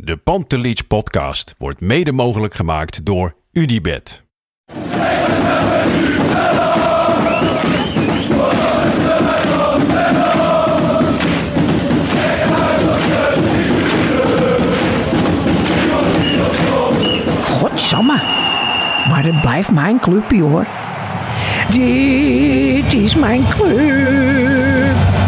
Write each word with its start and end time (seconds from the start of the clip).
De 0.00 0.16
Pantelich 0.16 0.86
podcast 0.86 1.54
wordt 1.56 1.80
mede 1.80 2.12
mogelijk 2.12 2.54
gemaakt 2.54 3.04
door 3.04 3.34
UdiBet. 3.52 4.22
Godsamme. 17.42 18.20
Maar 19.08 19.24
het 19.24 19.40
blijft 19.40 19.70
mijn 19.70 20.00
clubje 20.00 20.42
hoor. 20.42 20.66
Dit 21.70 22.94
is 22.94 23.14
mijn 23.14 23.48
club. 23.48 25.27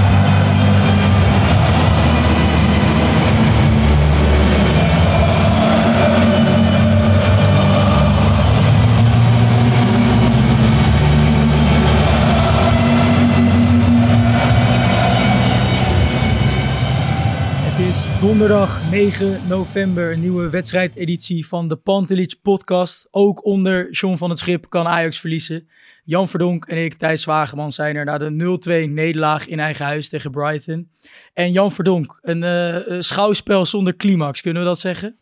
Donderdag 18.20 18.90
9 18.90 19.48
november, 19.48 20.12
een 20.12 20.20
nieuwe 20.20 20.50
wedstrijdeditie 20.50 21.46
van 21.46 21.68
de 21.68 21.76
Pantelich 21.76 22.40
podcast. 22.42 23.08
Ook 23.10 23.44
onder 23.44 23.90
John 23.90 24.16
van 24.16 24.30
het 24.30 24.38
Schip 24.38 24.68
kan 24.68 24.86
Ajax 24.86 25.20
verliezen. 25.20 25.68
Jan 26.04 26.28
Verdonk 26.28 26.64
en 26.64 26.84
ik, 26.84 26.94
Thijs 26.94 27.22
Zwageman, 27.22 27.72
zijn 27.72 27.96
er 27.96 28.04
na 28.04 28.18
de 28.18 28.58
0-2 28.86 28.90
nederlaag 28.90 29.46
in 29.46 29.60
eigen 29.60 29.84
huis 29.84 30.08
tegen 30.08 30.30
Brighton. 30.30 30.90
En 31.34 31.52
Jan 31.52 31.72
Verdonk, 31.72 32.18
een 32.22 32.42
eh, 32.42 32.86
een 32.86 33.04
schouwspel 33.04 33.66
zonder 33.66 33.96
climax, 33.96 34.40
kunnen 34.40 34.62
we 34.62 34.68
dat 34.68 34.80
zeggen? 34.80 35.18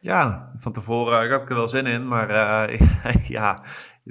Ja, 0.00 0.52
van 0.56 0.72
tevoren 0.72 1.24
ik 1.24 1.30
had 1.30 1.42
ik 1.42 1.50
er 1.50 1.56
wel 1.56 1.68
zin 1.68 1.86
in, 1.86 2.08
maar 2.08 2.28
eh, 2.30 2.80
ja, 3.36 3.62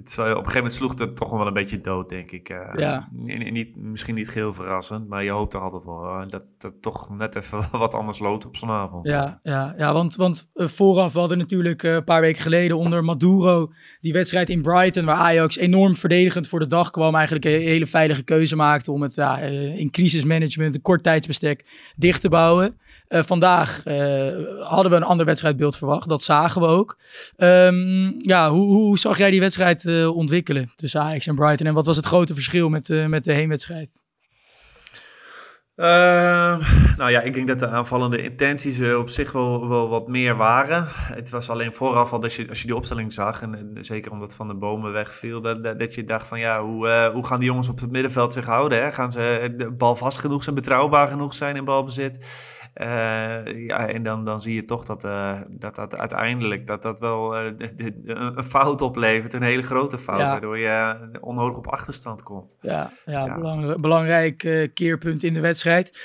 het, 0.03 0.17
op 0.19 0.25
een 0.25 0.35
gegeven 0.35 0.53
moment 0.53 0.73
sloeg 0.73 0.99
het 0.99 1.15
toch 1.15 1.29
wel 1.29 1.47
een 1.47 1.53
beetje 1.53 1.81
dood, 1.81 2.09
denk 2.09 2.31
ik. 2.31 2.49
Eh, 2.49 2.57
Ja. 2.75 3.09
niet, 3.11 3.75
misschien 3.75 4.15
niet 4.15 4.29
geheel 4.29 4.53
verrassend, 4.53 5.07
maar 5.07 5.23
je 5.23 5.29
hoopt 5.29 5.53
er 5.53 5.59
altijd 5.59 5.85
wel 5.85 6.03
eh, 6.03 6.27
dat 6.27 6.45
het 6.57 6.81
toch 6.81 7.09
net 7.17 7.35
even 7.35 7.63
wat 7.79 7.93
anders 7.93 8.19
loopt 8.19 8.45
op 8.45 8.55
zo'n 8.55 8.69
avond. 8.69 9.05
Ja, 9.07 9.39
ja, 9.43 9.73
ja 9.77 9.93
want, 9.93 10.15
want 10.15 10.49
eh, 10.53 10.67
vooraf 10.67 11.13
we 11.13 11.19
hadden 11.19 11.37
natuurlijk 11.37 11.83
eh, 11.83 11.93
een 11.93 12.03
paar 12.03 12.21
weken 12.21 12.41
geleden 12.41 12.77
onder 12.77 13.03
Maduro 13.03 13.71
die 14.01 14.13
wedstrijd 14.13 14.49
in 14.49 14.61
Brighton, 14.61 15.05
waar 15.05 15.15
Ajax 15.17 15.57
enorm 15.57 15.95
verdedigend 15.95 16.47
voor 16.47 16.59
de 16.59 16.67
dag 16.67 16.89
kwam. 16.89 17.15
Eigenlijk 17.15 17.45
een 17.45 17.51
hele 17.61 17.87
veilige 17.87 18.23
keuze 18.23 18.55
maakte 18.55 18.91
om 18.91 19.01
het 19.01 19.15
ja, 19.15 19.37
in 19.37 19.91
crisismanagement, 19.91 20.75
een 20.75 20.81
kort 20.81 21.03
tijdsbestek, 21.03 21.65
dicht 21.95 22.21
te 22.21 22.29
bouwen. 22.29 22.77
Vandaag 23.07 23.83
hadden 24.63 24.91
we 24.91 24.95
een 24.97 25.03
ander 25.03 25.25
wedstrijdbeeld 25.25 25.77
verwacht, 25.77 26.09
dat 26.09 26.23
zagen 26.23 26.61
we 26.61 26.67
ook. 26.67 26.97
Ehm, 27.35 28.11
ja, 28.17 28.49
hoe, 28.49 28.67
hoe 28.67 28.97
zag 28.97 29.17
jij 29.17 29.31
die 29.31 29.39
wedstrijd 29.39 29.83
eh, 29.89 30.15
ontwikkelen 30.15 30.71
tussen 30.75 31.01
Ajax 31.01 31.27
en 31.27 31.35
Brighton? 31.35 31.67
En 31.67 31.73
wat 31.73 31.85
was 31.85 31.95
het 31.95 32.05
grote 32.05 32.33
verschil 32.33 32.69
met, 32.69 32.89
eh, 32.89 33.05
met 33.05 33.23
de 33.23 33.33
heenwedstrijd? 33.33 33.89
Ehm, 35.79 36.61
nou 36.97 37.11
ja, 37.11 37.21
ik 37.21 37.33
denk 37.33 37.47
dat 37.47 37.59
de 37.59 37.67
aanvallende 37.67 38.21
intenties 38.21 38.79
er 38.79 38.97
op 38.97 39.09
zich 39.09 39.31
wel, 39.31 39.67
wel 39.69 39.89
wat 39.89 40.07
meer 40.07 40.35
waren. 40.35 40.85
Het 40.89 41.29
was 41.29 41.49
alleen 41.49 41.73
vooraf 41.73 42.13
al 42.13 42.19
dat 42.19 42.33
je, 42.33 42.49
als 42.49 42.61
je 42.61 42.67
die 42.67 42.75
opstelling 42.75 43.13
zag, 43.13 43.41
en, 43.41 43.77
zeker 43.79 44.11
omdat 44.11 44.33
Van 44.33 44.47
de 44.47 44.53
Bomen 44.55 44.91
wegviel, 44.91 45.41
dat, 45.41 45.63
dat, 45.63 45.79
dat 45.79 45.95
je 45.95 46.03
dacht 46.03 46.27
van 46.27 46.39
ja, 46.39 46.63
hoe, 46.63 46.87
eh, 46.87 47.13
hoe 47.13 47.25
gaan 47.25 47.39
die 47.39 47.47
jongens 47.47 47.69
op 47.69 47.79
het 47.79 47.91
middenveld 47.91 48.33
zich 48.33 48.45
houden? 48.45 48.83
Hè? 48.83 48.91
Gaan 48.91 49.11
ze 49.11 49.53
de 49.57 49.71
bal 49.71 49.95
vast 49.95 50.17
genoeg 50.17 50.43
zijn, 50.43 50.55
betrouwbaar 50.55 51.07
genoeg 51.07 51.33
zijn 51.33 51.55
in 51.55 51.65
balbezit? 51.65 52.27
Eh, 52.73 52.87
ja, 53.67 53.87
en 53.87 54.03
dan, 54.03 54.25
dan 54.25 54.41
zie 54.41 54.53
je 54.53 54.65
toch 54.65 54.85
dat, 54.85 55.03
eh, 55.03 55.37
dat, 55.49 55.75
dat 55.75 55.95
uiteindelijk 55.97 56.67
dat 56.67 56.81
dat 56.81 56.99
wel 56.99 57.35
eh, 57.37 57.51
een 58.05 58.43
fout 58.43 58.81
oplevert, 58.81 59.33
een 59.33 59.41
hele 59.43 59.63
grote 59.63 59.97
fout, 59.97 60.19
Ja. 60.19 60.29
waardoor 60.31 60.57
je 60.57 60.95
onnodig 61.21 61.57
op 61.57 61.67
achterstand 61.67 62.23
komt. 62.23 62.57
Ja, 62.61 62.91
ja, 63.05 63.25
Ja. 63.25 63.35
belang- 63.35 63.81
belangrijk 63.81 64.69
keerpunt 64.73 65.23
in 65.23 65.33
de 65.33 65.39
wedstrijd. 65.39 65.99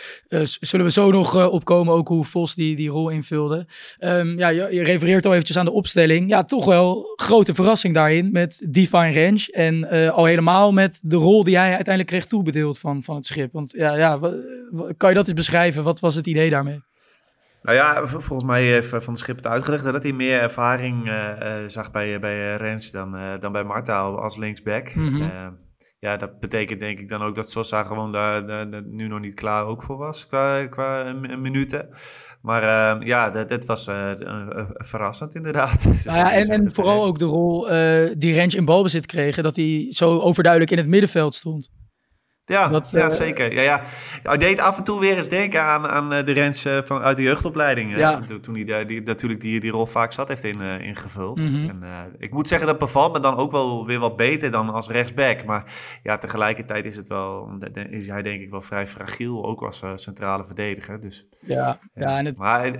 Zullen 0.60 0.86
we 0.86 0.92
zo 0.92 1.10
nog 1.10 1.50
opkomen, 1.50 1.94
ook 1.94 2.08
hoe 2.08 2.24
Vos 2.24 2.54
die, 2.54 2.76
die 2.76 2.88
rol 2.90 3.08
invulde. 3.08 3.66
Ehm, 3.98 4.38
ja, 4.38 4.48
je, 4.48 4.68
je 4.70 4.82
refereert 4.82 5.26
al 5.26 5.32
eventjes 5.32 5.58
aan 5.58 5.64
de 5.64 5.72
opstelling. 5.72 6.28
Ja, 6.28 6.44
toch 6.44 6.64
wel 6.64 7.12
grote 7.16 7.54
verrassing 7.54 7.94
daarin 7.94 8.32
met 8.32 8.66
Divine 8.68 9.12
Range. 9.24 9.48
En 9.52 9.88
al 10.12 10.24
helemaal 10.24 10.72
met 10.72 10.98
de 11.02 11.16
rol 11.16 11.44
die 11.44 11.56
hij 11.56 11.66
uiteindelijk 11.68 12.06
kreeg 12.06 12.26
toebedeeld 12.26 12.78
van, 12.78 13.02
van 13.02 13.14
het 13.16 13.26
schip. 13.26 13.52
Want 13.52 13.72
ja, 13.72 13.96
ja 13.96 14.18
kan 14.96 15.08
je 15.08 15.14
dat 15.14 15.26
eens 15.26 15.34
beschrijven? 15.36 15.82
Wat 15.82 16.00
was 16.00 16.14
het 16.14 16.26
idee 16.26 16.50
daarmee? 16.64 16.82
Nou 17.62 17.76
ja, 17.76 18.06
volgens 18.06 18.44
mij 18.44 18.62
heeft 18.64 18.88
Van 18.88 19.12
de 19.14 19.18
Schip 19.18 19.36
het 19.36 19.46
uitgelegd 19.46 19.84
dat 19.84 20.02
hij 20.02 20.12
meer 20.12 20.40
ervaring 20.40 21.08
eh, 21.08 21.60
eh, 21.62 21.68
zag 21.68 21.90
bij, 21.90 22.20
bij 22.20 22.52
eh, 22.52 22.56
Rens 22.56 22.90
dan, 22.90 23.16
eh, 23.16 23.38
dan 23.40 23.52
bij 23.52 23.64
Marta 23.64 24.00
als 24.00 24.36
linksback. 24.36 24.94
Mhm. 24.94 25.22
Eh, 25.22 25.46
ja, 25.98 26.16
dat 26.16 26.40
betekent 26.40 26.80
denk 26.80 26.98
ik 26.98 27.08
dan 27.08 27.22
ook 27.22 27.34
dat 27.34 27.50
Sosa 27.50 27.82
gewoon 27.82 28.12
daar 28.12 28.46
daar- 28.46 28.70
daar 28.70 28.82
nu 28.86 29.08
nog 29.08 29.20
niet 29.20 29.34
klaar 29.34 29.66
ook 29.66 29.82
voor 29.82 29.96
was 29.96 30.26
qua, 30.26 30.66
qua 30.66 31.04
eh, 31.04 31.36
minuten. 31.36 31.88
Maar 32.42 32.62
eh, 32.98 33.06
ja, 33.06 33.30
dat, 33.30 33.48
dat 33.48 33.64
was 33.64 33.86
eh, 33.86 34.10
eh, 34.10 34.18
eh, 34.58 34.64
verrassend 34.70 35.34
inderdaad. 35.34 35.84
Nou 36.04 36.18
ja, 36.18 36.32
en, 36.32 36.46
en 36.48 36.72
vooral 36.74 37.04
ook 37.04 37.18
de 37.18 37.24
rol 37.24 37.70
eh, 37.70 38.14
die 38.18 38.34
Range 38.34 38.56
in 38.56 38.64
balbezit 38.64 39.06
kregen. 39.06 39.42
Dat 39.42 39.56
hij 39.56 39.86
zo 39.90 40.18
overduidelijk 40.20 40.72
in 40.72 40.78
het 40.78 40.86
middenveld 40.88 41.34
stond. 41.34 41.70
Ja, 42.46 42.68
Dat, 42.68 42.90
ja 42.90 43.00
eh, 43.00 43.10
zeker. 43.10 43.52
Ja, 43.52 43.62
ja. 43.62 43.82
Hij 44.22 44.36
deed 44.36 44.60
af 44.60 44.78
en 44.78 44.84
toe 44.84 45.00
weer 45.00 45.16
eens 45.16 45.28
denken 45.28 45.62
aan, 45.62 45.86
aan 45.86 46.12
eh, 46.12 46.24
de 46.24 46.32
Rens 46.32 46.64
eh, 46.64 46.78
van, 46.84 47.02
uit 47.02 47.16
de 47.16 47.22
jeugdopleiding. 47.22 47.96
Ja. 47.96 48.20
Toen, 48.20 48.40
toen 48.40 48.54
hij 48.54 48.64
daar- 48.64 48.86
die, 48.86 49.02
natuurlijk 49.02 49.40
die, 49.40 49.60
die 49.60 49.70
rol 49.70 49.86
vaak 49.86 50.12
zat 50.12 50.28
heeft 50.28 50.44
in, 50.44 50.60
eh, 50.60 50.80
ingevuld. 50.80 51.36
Mhm. 51.36 51.68
En, 51.68 51.82
ik 52.18 52.32
moet 52.32 52.48
zeggen, 52.48 52.66
dat 52.66 52.78
bevalt 52.78 53.12
me 53.12 53.20
dan 53.20 53.36
ook 53.36 53.50
wel 53.50 53.86
weer 53.86 53.98
wat 53.98 54.16
beter 54.16 54.50
dan 54.50 54.70
als 54.70 54.88
rechtsback. 54.88 55.44
Maar 55.44 55.72
ja, 56.02 56.16
tegelijkertijd 56.18 56.84
is, 56.84 56.96
het 56.96 57.08
wel, 57.08 57.48
is 57.90 58.06
hij 58.06 58.22
denk 58.22 58.40
ik 58.40 58.50
wel 58.50 58.60
vrij 58.60 58.86
fragiel, 58.86 59.44
ook 59.44 59.62
als 59.62 59.82
centrale 59.94 60.44
verdediger. 60.46 61.00
Dus, 61.00 61.26
Ja, 61.40 61.78
ja 61.94 62.18
en 62.18 62.24
het, 62.24 62.38
Maar 62.38 62.78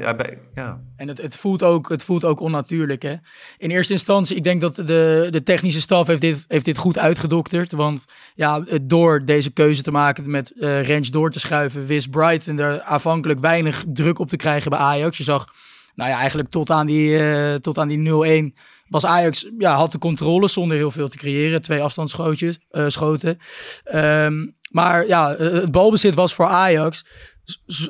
ja, 0.54 0.81
En 0.96 1.08
het, 1.08 1.22
het, 1.22 1.36
voelt 1.36 1.62
ook, 1.62 1.88
het 1.88 2.04
voelt 2.04 2.25
ook 2.25 2.41
onnatuurlijk. 2.41 3.02
Hè? 3.02 3.14
In 3.58 3.70
eerste 3.70 3.92
instantie, 3.92 4.36
ik 4.36 4.44
denk 4.44 4.60
dat 4.60 4.75
de, 4.75 5.28
de 5.31 5.42
technische 5.42 5.81
staf 5.81 6.06
heeft 6.06 6.20
dit, 6.20 6.44
heeft 6.48 6.64
dit 6.64 6.76
goed 6.78 6.98
uitgedokterd. 6.98 7.72
Want 7.72 8.04
ja, 8.34 8.64
door 8.82 9.25
deze 9.25 9.52
keuze 9.54 9.82
te 9.82 9.91
maken 9.91 10.31
met 10.31 10.53
eh 10.60 10.88
Range 10.88 11.10
door 11.10 11.31
te 11.31 11.41
schuiven, 11.41 11.87
wist 11.87 12.10
Brighton 12.10 12.59
er 12.59 12.82
aanvankelijk 12.82 13.41
weinig 13.41 13.84
druk 13.88 14.19
op 14.19 14.28
te 14.28 14.37
krijgen 14.37 14.70
bij 14.70 14.78
Ajax. 14.78 15.19
Je 15.19 15.25
zag, 15.25 15.54
nou 15.94 16.10
ja, 16.10 16.19
eigenlijk 16.19 16.48
tot 16.48 16.70
aan 16.70 16.87
die, 16.87 17.19
eh, 17.19 17.54
tot 17.54 17.78
aan 17.78 17.88
die 17.88 17.98
0-1 17.98 18.54
was 18.88 19.06
Ajax, 19.06 19.50
ja, 19.59 19.76
had 19.76 19.93
de 19.93 19.98
controle 19.98 20.48
zonder 20.48 20.76
heel 20.76 20.91
veel 20.91 21.09
te 21.09 21.16
creëren. 21.16 21.62
Twee 21.62 21.82
afstandsschootjes, 21.82 22.59
eh, 22.70 22.84
schoten. 22.88 23.38
Ehm, 23.84 24.47
maar 24.70 25.06
ja, 25.06 25.37
het 25.37 25.70
balbezit 25.70 26.14
was 26.14 26.34
voor 26.34 26.47
Ajax. 26.47 27.04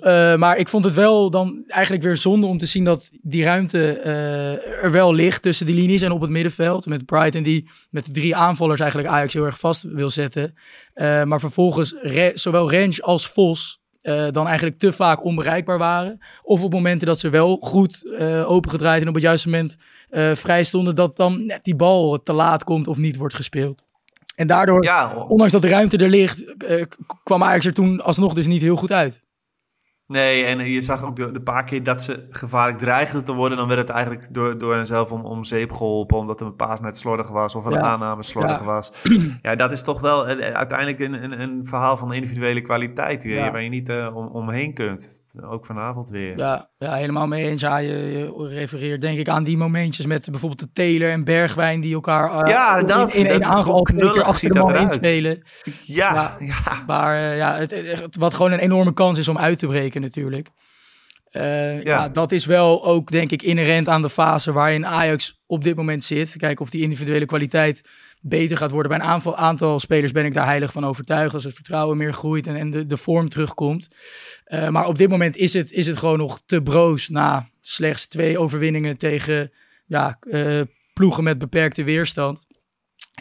Eh, 0.00 0.36
maar 0.36 0.56
ik 0.56 0.68
vond 0.68 0.84
het 0.84 0.94
wel 0.94 1.30
dan 1.30 1.64
eigenlijk 1.66 2.02
weer 2.02 2.16
zonde 2.16 2.46
om 2.46 2.58
te 2.58 2.66
zien 2.66 2.84
dat 2.84 3.10
die 3.22 3.44
ruimte 3.44 3.98
eh, 3.98 4.84
er 4.84 4.90
wel 4.90 5.14
ligt 5.14 5.42
tussen 5.42 5.66
die 5.66 5.74
linies 5.74 6.02
en 6.02 6.12
op 6.12 6.20
het 6.20 6.30
middenveld. 6.30 6.86
Met 6.86 7.06
Brighton 7.06 7.42
die 7.42 7.70
met 7.90 8.04
de 8.04 8.10
drie 8.12 8.36
aanvallers 8.36 8.80
eigenlijk 8.80 9.12
Ajax 9.12 9.32
heel 9.34 9.44
erg 9.44 9.58
vast 9.58 9.82
wil 9.82 10.10
zetten. 10.10 10.54
Eh, 10.94 11.22
maar 11.22 11.40
vervolgens 11.40 11.94
Re- 12.02 12.30
zowel 12.34 12.70
Range 12.70 13.02
als 13.02 13.26
Vos 13.26 13.82
dan 14.30 14.46
eigenlijk 14.46 14.78
te 14.78 14.92
vaak 14.92 15.24
onbereikbaar 15.24 15.78
waren. 15.78 16.18
Of 16.42 16.62
op 16.62 16.72
momenten 16.72 17.06
dat 17.06 17.20
ze 17.20 17.28
wel 17.28 17.56
goed 17.60 18.18
opengedraaid 18.46 19.02
en 19.02 19.08
op 19.08 19.14
het 19.14 19.22
juiste 19.22 19.48
moment 19.48 19.76
vrij 20.34 20.64
stonden, 20.64 20.94
dat 20.94 21.16
dan 21.16 21.46
net 21.46 21.64
die 21.64 21.76
bal 21.76 22.22
te 22.22 22.32
laat 22.32 22.64
komt 22.64 22.86
of 22.86 22.96
niet 22.98 23.16
wordt 23.16 23.34
gespeeld. 23.34 23.82
En 24.36 24.46
daardoor, 24.46 24.84
ja, 24.84 25.14
ondanks 25.28 25.52
dat 25.52 25.62
de 25.62 25.68
ruimte 25.68 25.96
er 25.96 26.08
ligt, 26.08 26.54
kwam 27.22 27.42
Ajax 27.42 27.66
er 27.66 27.74
toen 27.74 28.00
alsnog 28.00 28.34
dus 28.34 28.46
niet 28.46 28.62
heel 28.62 28.76
goed 28.76 28.92
uit. 28.92 29.22
Nee, 30.06 30.44
en 30.44 30.58
je 30.70 30.80
zag 30.80 31.04
ook 31.04 31.16
de, 31.16 31.30
de 31.32 31.42
paar 31.42 31.64
keer 31.64 31.82
dat 31.82 32.02
ze 32.02 32.26
gevaarlijk 32.30 32.78
dreigden 32.78 33.24
te 33.24 33.32
worden, 33.32 33.58
dan 33.58 33.68
werd 33.68 33.80
het 33.80 33.88
eigenlijk 33.90 34.34
door, 34.34 34.58
door 34.58 34.74
henzelf 34.74 35.12
om, 35.12 35.24
om 35.24 35.44
zeep 35.44 35.72
geholpen, 35.72 36.18
omdat 36.18 36.40
een 36.40 36.56
paas 36.56 36.80
net 36.80 36.96
slordig 36.96 37.28
was 37.28 37.54
of 37.54 37.64
een 37.64 37.72
Ja. 37.72 37.80
aanname 37.80 38.22
slordig 38.22 38.58
Ja. 38.58 38.64
was. 38.64 38.92
Ja, 39.42 39.54
dat 39.54 39.72
is 39.72 39.82
toch 39.82 40.00
wel 40.00 40.28
eh, 40.28 40.54
uiteindelijk 40.54 41.00
een, 41.00 41.22
een, 41.24 41.40
een 41.40 41.64
verhaal 41.66 41.96
van 41.96 42.12
individuele 42.12 42.60
kwaliteit, 42.60 43.22
Ja. 43.24 43.44
je, 43.44 43.50
waar 43.50 43.62
je 43.62 43.68
niet 43.68 43.88
eh, 43.88 44.10
om, 44.14 44.26
omheen 44.26 44.74
kunt. 44.74 45.22
Ook 45.42 45.66
vanavond 45.66 46.08
weer. 46.08 46.38
Ja, 46.38 46.70
ja 46.78 46.94
helemaal 46.94 47.26
mee 47.26 47.48
eens. 47.48 47.60
Ja, 47.60 47.76
je, 47.76 47.92
je 47.92 48.48
refereert 48.48 49.00
denk 49.00 49.18
ik 49.18 49.28
aan 49.28 49.44
die 49.44 49.56
momentjes 49.56 50.06
met 50.06 50.30
bijvoorbeeld 50.30 50.60
de 50.60 50.72
Teler 50.72 51.10
en 51.10 51.24
Bergwijn 51.24 51.80
die 51.80 51.94
elkaar 51.94 52.44
uh, 52.44 52.52
ja, 52.52 52.82
dat, 52.82 53.14
in, 53.14 53.26
één 53.26 53.44
aanval 53.44 53.82
knullig 53.82 54.36
spelen. 54.92 55.46
Ja, 55.82 56.14
ja, 56.14 56.36
ja. 56.38 56.82
Maar 56.86 57.16
uh, 57.16 57.36
ja, 57.36 57.56
het, 57.56 57.70
het, 57.70 58.16
wat 58.16 58.34
gewoon 58.34 58.52
een 58.52 58.58
enorme 58.58 58.92
kans 58.92 59.18
is 59.18 59.28
om 59.28 59.38
uit 59.38 59.58
te 59.58 59.66
breken 59.66 60.00
natuurlijk. 60.00 60.50
Uh, 61.32 61.82
ja. 61.82 61.90
ja. 61.90 62.08
dat 62.08 62.32
is 62.32 62.46
wel 62.46 62.84
ook 62.84 63.10
denk 63.10 63.30
ik 63.30 63.42
inherent 63.42 63.88
aan 63.88 64.02
de 64.02 64.10
fase 64.10 64.52
waarin 64.52 64.86
Ajax 64.86 65.42
op 65.46 65.64
dit 65.64 65.76
moment 65.76 66.04
zit. 66.04 66.36
Kijken 66.36 66.64
of 66.64 66.70
die 66.70 66.82
individuele 66.82 67.26
kwaliteit 67.26 67.88
beter 68.26 68.56
gaat 68.56 68.70
worden. 68.70 68.90
Bij 68.90 69.00
een 69.00 69.12
aantal, 69.12 69.36
aantal 69.36 69.80
spelers 69.80 70.12
ben 70.12 70.24
ik 70.24 70.34
daar 70.34 70.46
heilig 70.46 70.72
van 70.72 70.86
overtuigd. 70.86 71.34
Als 71.34 71.44
het 71.44 71.54
vertrouwen 71.54 71.96
meer 71.96 72.12
groeit 72.12 72.46
en, 72.46 72.56
en 72.56 72.70
de, 72.70 72.86
de 72.86 72.96
vorm 72.96 73.28
terugkomt. 73.28 73.88
Uh, 74.46 74.68
maar 74.68 74.86
op 74.86 74.98
dit 74.98 75.08
moment 75.08 75.36
is 75.36 75.52
het, 75.52 75.72
is 75.72 75.86
het 75.86 75.96
gewoon 75.96 76.18
nog 76.18 76.42
te 76.46 76.62
broos 76.62 77.08
na 77.08 77.48
slechts 77.60 78.06
twee 78.06 78.38
overwinningen 78.38 78.96
tegen 78.96 79.52
ja, 79.86 80.18
uh, 80.22 80.60
ploegen 80.92 81.24
met 81.24 81.38
beperkte 81.38 81.84
weerstand. 81.84 82.44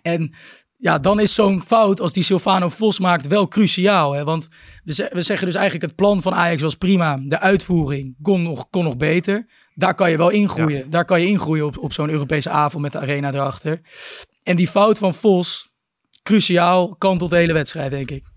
En 0.01 0.33
ja, 0.77 1.00
dan 1.00 1.19
is 1.19 1.33
zo'n 1.33 1.61
fout 1.61 2.00
als 2.00 2.13
die 2.13 2.23
Silvano 2.23 2.69
Vos 2.69 3.00
maakt 3.00 3.27
wel 3.27 3.47
cruciaal. 3.47 4.13
Hè? 4.13 4.23
Want 4.23 4.47
we, 4.83 5.09
we 5.13 5.21
zeggen 5.21 5.45
dus 5.45 5.55
eigenlijk 5.55 5.85
het 5.85 5.95
plan 5.95 6.21
van 6.21 6.33
Ajax 6.33 6.61
was 6.61 6.75
prima. 6.75 7.17
De 7.25 7.39
uitvoering 7.39 8.15
kon 8.21 8.41
nog, 8.41 8.69
kon 8.69 8.83
nog 8.83 8.97
beter. 8.97 9.45
Daar 9.75 9.95
kan 9.95 10.11
je 10.11 10.17
wel 10.17 10.29
ingroeien. 10.29 10.77
Ja. 10.77 10.89
Daar 10.89 11.05
kan 11.05 11.21
je 11.21 11.27
ingroeien 11.27 11.65
op, 11.65 11.77
op 11.77 11.94
zo'n 11.94 12.09
Europese 12.09 12.50
avond 12.50 12.83
met 12.83 12.91
de 12.91 13.00
arena 13.00 13.33
erachter. 13.33 13.81
En 14.43 14.55
die 14.55 14.67
fout 14.67 14.97
van 14.97 15.13
Vos, 15.13 15.69
cruciaal, 16.23 16.95
kantelt 16.95 17.29
de 17.29 17.35
hele 17.35 17.53
wedstrijd, 17.53 17.91
denk 17.91 18.11
ik. 18.11 18.32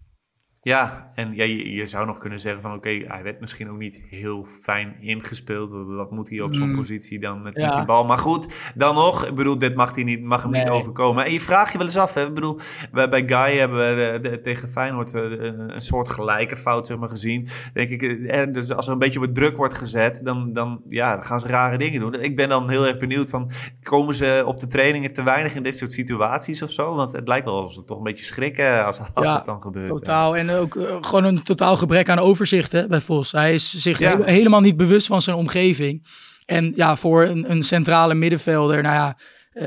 Ja, 0.67 1.11
en 1.15 1.35
ja, 1.35 1.45
je, 1.45 1.73
je 1.73 1.87
zou 1.87 2.07
nog 2.07 2.19
kunnen 2.19 2.41
zeggen 2.41 2.63
van 2.63 2.71
oké, 2.71 2.89
okay, 2.89 3.05
hij 3.09 3.23
werd 3.23 3.41
misschien 3.41 3.71
ook 3.71 3.79
niet 3.79 4.03
heel 4.09 4.47
fijn 4.63 4.97
ingespeeld. 5.01 5.71
Wat 5.87 6.11
moet 6.11 6.29
hij 6.31 6.41
op 6.41 6.55
zo'n 6.55 6.69
mm. 6.69 6.77
positie 6.77 7.19
dan 7.19 7.43
met, 7.43 7.55
ja. 7.55 7.67
met, 7.67 7.77
die 7.77 7.85
bal? 7.85 8.05
Maar 8.05 8.19
goed, 8.19 8.73
dan 8.75 8.95
nog, 8.95 9.27
ik 9.27 9.35
bedoel, 9.35 9.59
dit 9.59 9.75
mag, 9.75 9.95
hij 9.95 10.05
niet, 10.05 10.23
mag 10.23 10.43
hem 10.43 10.51
nee. 10.51 10.63
niet 10.63 10.71
overkomen. 10.71 11.25
En 11.25 11.33
je 11.33 11.41
vraagt 11.41 11.73
je 11.73 11.79
wel 11.79 11.87
eens 11.87 11.97
af, 11.97 12.15
hè? 12.15 12.27
ik 12.27 12.35
bedoel, 12.35 12.59
wij, 12.93 13.09
bij 13.09 13.23
Guy 13.27 13.59
hebben 13.59 13.79
we 13.79 14.19
de, 14.21 14.31
de, 14.31 14.41
tegen 14.41 14.69
Feyenoord 14.69 15.13
een, 15.13 15.75
een 15.75 15.81
soort 15.81 16.09
gelijke 16.09 16.57
fout 16.57 16.87
zeg 16.87 16.99
maar, 16.99 17.09
gezien. 17.09 17.49
Denk 17.73 17.89
ik, 17.89 18.03
en 18.27 18.53
dus 18.53 18.73
als 18.73 18.87
er 18.87 18.93
een 18.93 18.99
beetje 18.99 19.21
wat 19.21 19.35
druk 19.35 19.57
wordt 19.57 19.79
gezet, 19.79 20.21
dan, 20.25 20.53
dan, 20.53 20.81
ja, 20.89 21.15
dan 21.15 21.25
gaan 21.25 21.41
ze 21.41 21.47
rare 21.47 21.79
dingen 21.79 22.01
doen. 22.01 22.15
Ik 22.15 22.37
ben 22.37 22.49
dan 22.49 22.71
heel 22.71 22.87
erg 22.87 22.97
benieuwd 22.97 23.31
van, 23.31 23.51
komen 23.83 24.15
ze 24.15 24.43
op 24.47 24.61
de 24.61 24.67
trainingen 24.67 25.13
te 25.13 25.23
weinig 25.23 25.55
in 25.55 25.63
dit 25.63 25.79
soort 25.79 25.93
situaties 25.93 26.63
of 26.63 26.71
zo? 26.71 26.95
Want 26.95 27.13
het 27.13 27.29
lijkt 27.29 27.45
wel 27.45 27.55
alsof 27.55 27.73
ze 27.73 27.85
toch 27.85 27.99
een 27.99 28.05
beetje 28.05 28.25
schrikken 28.25 28.85
als, 28.85 29.01
als 29.15 29.27
ja, 29.27 29.35
dat 29.35 29.45
dan 29.47 29.63
gebeurt. 29.63 29.89
totaal. 29.89 30.37
En 30.37 30.56
ook 30.57 30.75
uh, 30.75 30.97
gewoon 31.01 31.25
een 31.25 31.43
totaal 31.43 31.77
gebrek 31.77 32.09
aan 32.09 32.19
overzicht 32.19 32.73
hè, 32.73 32.87
bij 32.87 33.01
Vos. 33.01 33.33
Hij 33.33 33.55
is 33.55 33.75
zich 33.75 33.99
ja. 33.99 34.19
he 34.19 34.33
helemaal 34.33 34.61
niet 34.61 34.77
bewust 34.77 35.07
van 35.07 35.23
zijn 35.23 35.37
omgeving. 35.37 36.07
En 36.45 36.73
ja, 36.77 36.97
voor 36.97 37.25
een, 37.25 37.51
een 37.51 37.63
centrale 37.63 38.15
middenvelder, 38.15 38.83
nou 38.83 38.95
ja, 38.95 39.19
uh, 39.55 39.63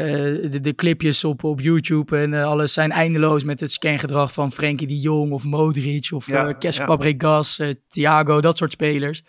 de, 0.51 0.59
de, 0.59 0.75
clipjes 0.75 1.23
op, 1.23 1.43
op 1.43 1.61
YouTube 1.61 2.17
en 2.17 2.33
uh, 2.33 2.43
alles 2.43 2.73
zijn 2.73 2.91
eindeloos 2.91 3.43
met 3.43 3.59
het 3.59 3.71
scangedrag 3.71 4.33
van 4.33 4.51
Frenkie 4.51 4.87
de 4.87 4.99
Jong 4.99 5.31
of 5.31 5.43
Modric 5.43 6.07
of 6.11 6.27
ja, 6.27 6.53
Kes 6.53 6.77
ja. 6.77 6.85
Fabregas, 6.85 7.61
Thiago, 7.87 8.41
dat 8.41 8.57
soort 8.57 8.71
spelers. 8.71 9.23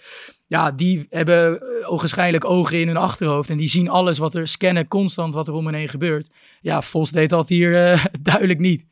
Ja, 0.47 0.71
die 0.71 1.07
hebben 1.11 1.63
ogenschijnlijk 1.87 2.45
ogen 2.45 2.81
in 2.81 2.87
hun 2.87 2.97
achterhoofd 2.97 3.51
en 3.51 3.57
die 3.57 3.69
zien 3.69 3.89
alles 3.89 4.19
wat 4.19 4.35
er 4.35 4.49
scannen 4.49 4.89
constant 4.89 5.35
wat 5.35 5.49
er 5.49 5.55
om 5.55 5.67
hen 5.67 5.75
heen 5.75 5.89
gebeurt. 5.89 6.31
Ja, 6.61 6.83
Vos 6.83 7.11
deed 7.11 7.31
dat 7.31 7.49
hier 7.49 8.01
duidelijk 8.23 8.59
niet. 8.59 8.87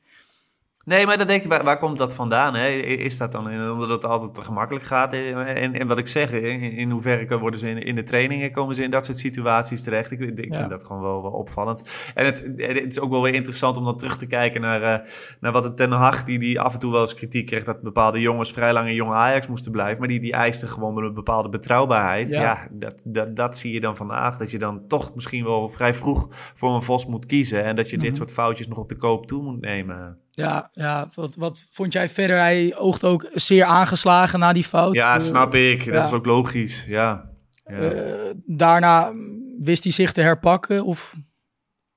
Nee, 0.89 1.07
maar 1.07 1.19
dan 1.19 1.27
denk 1.27 1.43
je, 1.43 1.49
waar, 1.49 1.65
waar, 1.65 1.79
komt 1.79 1.99
dat 1.99 2.15
vandaan? 2.15 2.55
Hè? 2.55 2.69
Is 2.69 3.19
dat 3.19 3.33
dan 3.33 3.71
omdat 3.71 3.89
het 3.89 4.05
altijd 4.05 4.35
te 4.35 4.43
gemakkelijk 4.43 4.85
gaat? 4.85 5.13
En, 5.13 5.75
en 5.75 5.87
wat 5.87 5.99
ik 5.99 6.07
zeg, 6.07 6.33
in, 6.33 6.61
in 6.61 6.91
hoeverre 6.91 7.39
worden 7.39 7.61
ze 7.61 7.69
in, 7.69 7.83
in, 7.83 7.95
de 7.95 8.03
trainingen, 8.03 8.53
komen 8.53 8.75
ze 8.75 8.83
in 8.83 8.91
dat 8.91 9.05
soort 9.05 9.19
situaties 9.19 9.83
terecht? 9.83 10.11
Ik, 10.11 10.21
ik 10.21 10.45
ja. 10.51 10.57
vind 10.57 10.71
dat 10.71 10.85
gewoon 10.85 11.03
wel, 11.03 11.23
wel 11.23 11.31
opvallend. 11.31 11.83
En 12.15 12.25
het, 12.25 12.43
het, 12.57 12.87
is 12.87 13.01
ook 13.01 13.11
wel 13.11 13.23
weer 13.23 13.35
interessant 13.35 13.77
om 13.77 13.85
dan 13.85 13.97
terug 13.97 14.17
te 14.17 14.27
kijken 14.27 14.61
naar, 14.61 14.81
uh, 14.83 15.07
naar 15.41 15.53
wat 15.53 15.65
het 15.65 15.77
Ten 15.77 15.91
Hag, 15.91 16.25
die, 16.25 16.39
die 16.39 16.61
af 16.61 16.73
en 16.73 16.79
toe 16.79 16.93
wel 16.93 17.01
eens 17.01 17.15
kritiek 17.15 17.47
kreeg 17.47 17.65
dat 17.65 17.83
bepaalde 17.83 18.21
jongens 18.21 18.51
vrij 18.51 18.73
lang 18.73 18.89
in 18.89 18.95
jonge 18.95 19.15
Ajax 19.15 19.47
moesten 19.47 19.73
blijven. 19.73 19.99
Maar 19.99 20.09
die, 20.09 20.21
die 20.21 20.33
eisten 20.33 20.69
gewoon 20.69 21.05
een 21.05 21.15
bepaalde 21.15 21.49
betrouwbaarheid. 21.49 22.31
Ja, 22.31 22.41
ja 22.41 22.69
dat, 22.71 23.03
dat, 23.05 23.37
dat 23.37 23.59
zie 23.59 23.73
je 23.73 23.81
dan 23.81 23.97
vandaag. 23.97 24.37
Dat 24.37 24.51
je 24.51 24.59
dan 24.59 24.87
toch 24.87 25.15
misschien 25.15 25.45
wel 25.45 25.69
vrij 25.69 25.95
vroeg 25.95 26.29
voor 26.55 26.75
een 26.75 26.83
Vos 26.83 27.07
moet 27.07 27.27
kiezen. 27.27 27.65
En 27.65 27.77
dat 27.77 27.91
je 27.91 27.97
mm 27.97 28.03
-hmm. 28.03 28.11
dit 28.11 28.19
soort 28.19 28.33
foutjes 28.33 28.69
nog 28.69 28.79
op 28.79 28.89
de 28.89 28.97
koop 28.97 29.27
toe 29.27 29.43
moet 29.43 29.61
nemen. 29.61 30.19
Ja, 30.39 30.71
ja 30.73 31.09
wat, 31.15 31.35
wat 31.35 31.65
vond 31.71 31.93
jij 31.93 32.09
verder? 32.09 32.37
Hij 32.37 32.77
oogt 32.77 33.05
ook 33.05 33.31
zeer 33.35 33.65
aangeslagen 33.65 34.39
na 34.39 34.53
die 34.53 34.65
fout. 34.65 34.95
Ja, 34.95 35.19
snap 35.19 35.55
ik. 35.55 35.93
Dat 35.93 36.05
is 36.05 36.13
ook 36.13 36.27
logisch. 36.27 36.85
Ja. 36.87 37.31
ja. 37.65 37.81
Uh, 37.81 38.33
daarna 38.47 39.13
wist 39.59 39.85
hij 39.85 39.93
zich 39.93 40.13
te 40.13 40.21
herpakken? 40.21 40.85
Of? 40.85 41.17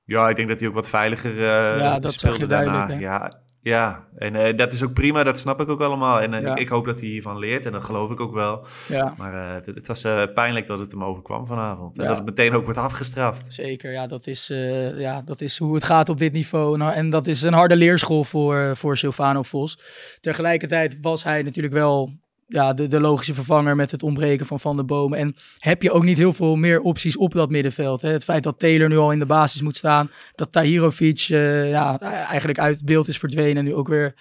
Ja, 0.03 0.29
ik 0.29 0.35
denk 0.35 0.47
dat 0.47 0.59
hij 0.59 0.67
ook 0.67 0.73
wat 0.73 0.89
veiliger 0.89 1.33
uh, 1.33 1.39
ja, 1.79 1.99
dat 1.99 2.13
speelde 2.13 2.39
je 2.39 2.45
daarna. 2.45 2.87
Hè? 2.87 2.93
Ja, 2.93 3.31
ja, 3.63 4.07
en 4.15 4.35
uh, 4.35 4.57
dat 4.57 4.73
is 4.73 4.83
ook 4.83 4.93
prima, 4.93 5.23
dat 5.23 5.39
snap 5.39 5.61
ik 5.61 5.69
ook 5.69 5.81
allemaal. 5.81 6.21
En 6.21 6.33
uh, 6.33 6.41
ja. 6.41 6.51
ik, 6.51 6.59
ik, 6.59 6.67
hoop 6.67 6.85
dat 6.85 6.99
hij 6.99 7.09
hiervan 7.09 7.39
leert 7.39 7.65
en 7.65 7.71
dat 7.71 7.83
geloof 7.83 8.11
ik 8.11 8.19
ook 8.19 8.33
wel. 8.33 8.65
Ja. 8.87 9.13
Maar 9.17 9.33
uh, 9.33 9.53
het, 9.53 9.65
het, 9.65 9.87
was 9.87 10.01
pijnlijk 10.33 10.67
dat 10.67 10.79
het 10.79 10.91
hem 10.91 11.03
overkwam 11.03 11.45
vanavond. 11.45 11.99
En 11.99 12.07
dat 12.07 12.15
het 12.15 12.25
meteen 12.25 12.53
ook 12.53 12.63
wordt 12.63 12.79
afgestraft. 12.79 13.53
Zeker, 13.53 13.91
ja 13.91 14.07
dat, 14.07 14.27
is, 14.27 14.47
ja, 14.95 15.21
dat 15.21 15.41
is 15.41 15.57
hoe 15.57 15.75
het 15.75 15.83
gaat 15.83 16.09
op 16.09 16.17
dit 16.17 16.33
niveau. 16.33 16.77
Nou, 16.77 16.93
en 16.93 17.09
dat 17.09 17.27
is 17.27 17.41
een 17.41 17.53
harde 17.53 17.75
leerschool 17.75 18.23
voor, 18.23 18.77
voor 18.77 18.97
Silvano 18.97 19.43
Vos. 19.43 19.79
Tegelijkertijd 20.19 20.97
was 21.01 21.23
hij 21.23 21.41
natuurlijk 21.41 21.73
wel 21.73 22.19
ja, 22.51 22.73
de, 22.73 22.99
logische 22.99 23.33
vervanger 23.33 23.75
met 23.75 23.91
het 23.91 24.03
ontbreken 24.03 24.45
van 24.45 24.59
Van 24.59 24.75
de 24.75 24.83
Bomen. 24.83 25.17
En 25.17 25.35
heb 25.57 25.81
je 25.81 25.91
ook 25.91 26.03
niet 26.03 26.17
heel 26.17 26.33
veel 26.33 26.55
meer 26.55 26.81
opties 26.81 27.17
op 27.17 27.33
dat 27.33 27.49
middenveld. 27.49 28.01
Hè? 28.01 28.09
Het 28.09 28.23
feit 28.23 28.43
dat 28.43 28.59
Taylor 28.59 28.89
nu 28.89 28.97
al 28.97 29.11
in 29.11 29.19
de 29.19 29.25
basis 29.25 29.61
moet 29.61 29.77
staan. 29.77 30.11
Dat 30.35 30.51
Tahirovic 30.51 31.27
uh, 31.29 31.69
ja, 31.69 31.99
eigenlijk 31.99 32.59
uit 32.59 32.85
beeld 32.85 33.07
is 33.07 33.17
verdwenen. 33.17 33.57
En 33.57 33.63
nu 33.63 33.73
ook 33.73 33.87
weer 33.87 34.13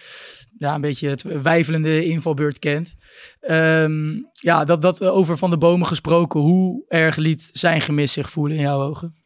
ja, 0.59 0.75
een 0.75 0.81
beetje 0.81 1.09
het 1.09 1.23
wijfelende 1.43 2.05
invalbeurt 2.05 2.59
kent. 2.59 2.95
Um, 3.51 4.29
ja, 4.33 4.65
dat, 4.65 4.83
dat 4.83 5.03
over 5.05 5.39
Van 5.39 5.51
de 5.51 5.59
Bomen 5.59 5.87
gesproken. 5.87 6.41
Hoe 6.41 6.85
erg 6.89 7.17
liet 7.17 7.49
zijn 7.53 7.81
gemis 7.81 8.13
zich 8.13 8.31
voelen 8.31 8.57
in 8.57 8.63
jouw 8.63 8.81
ogen? 8.81 9.20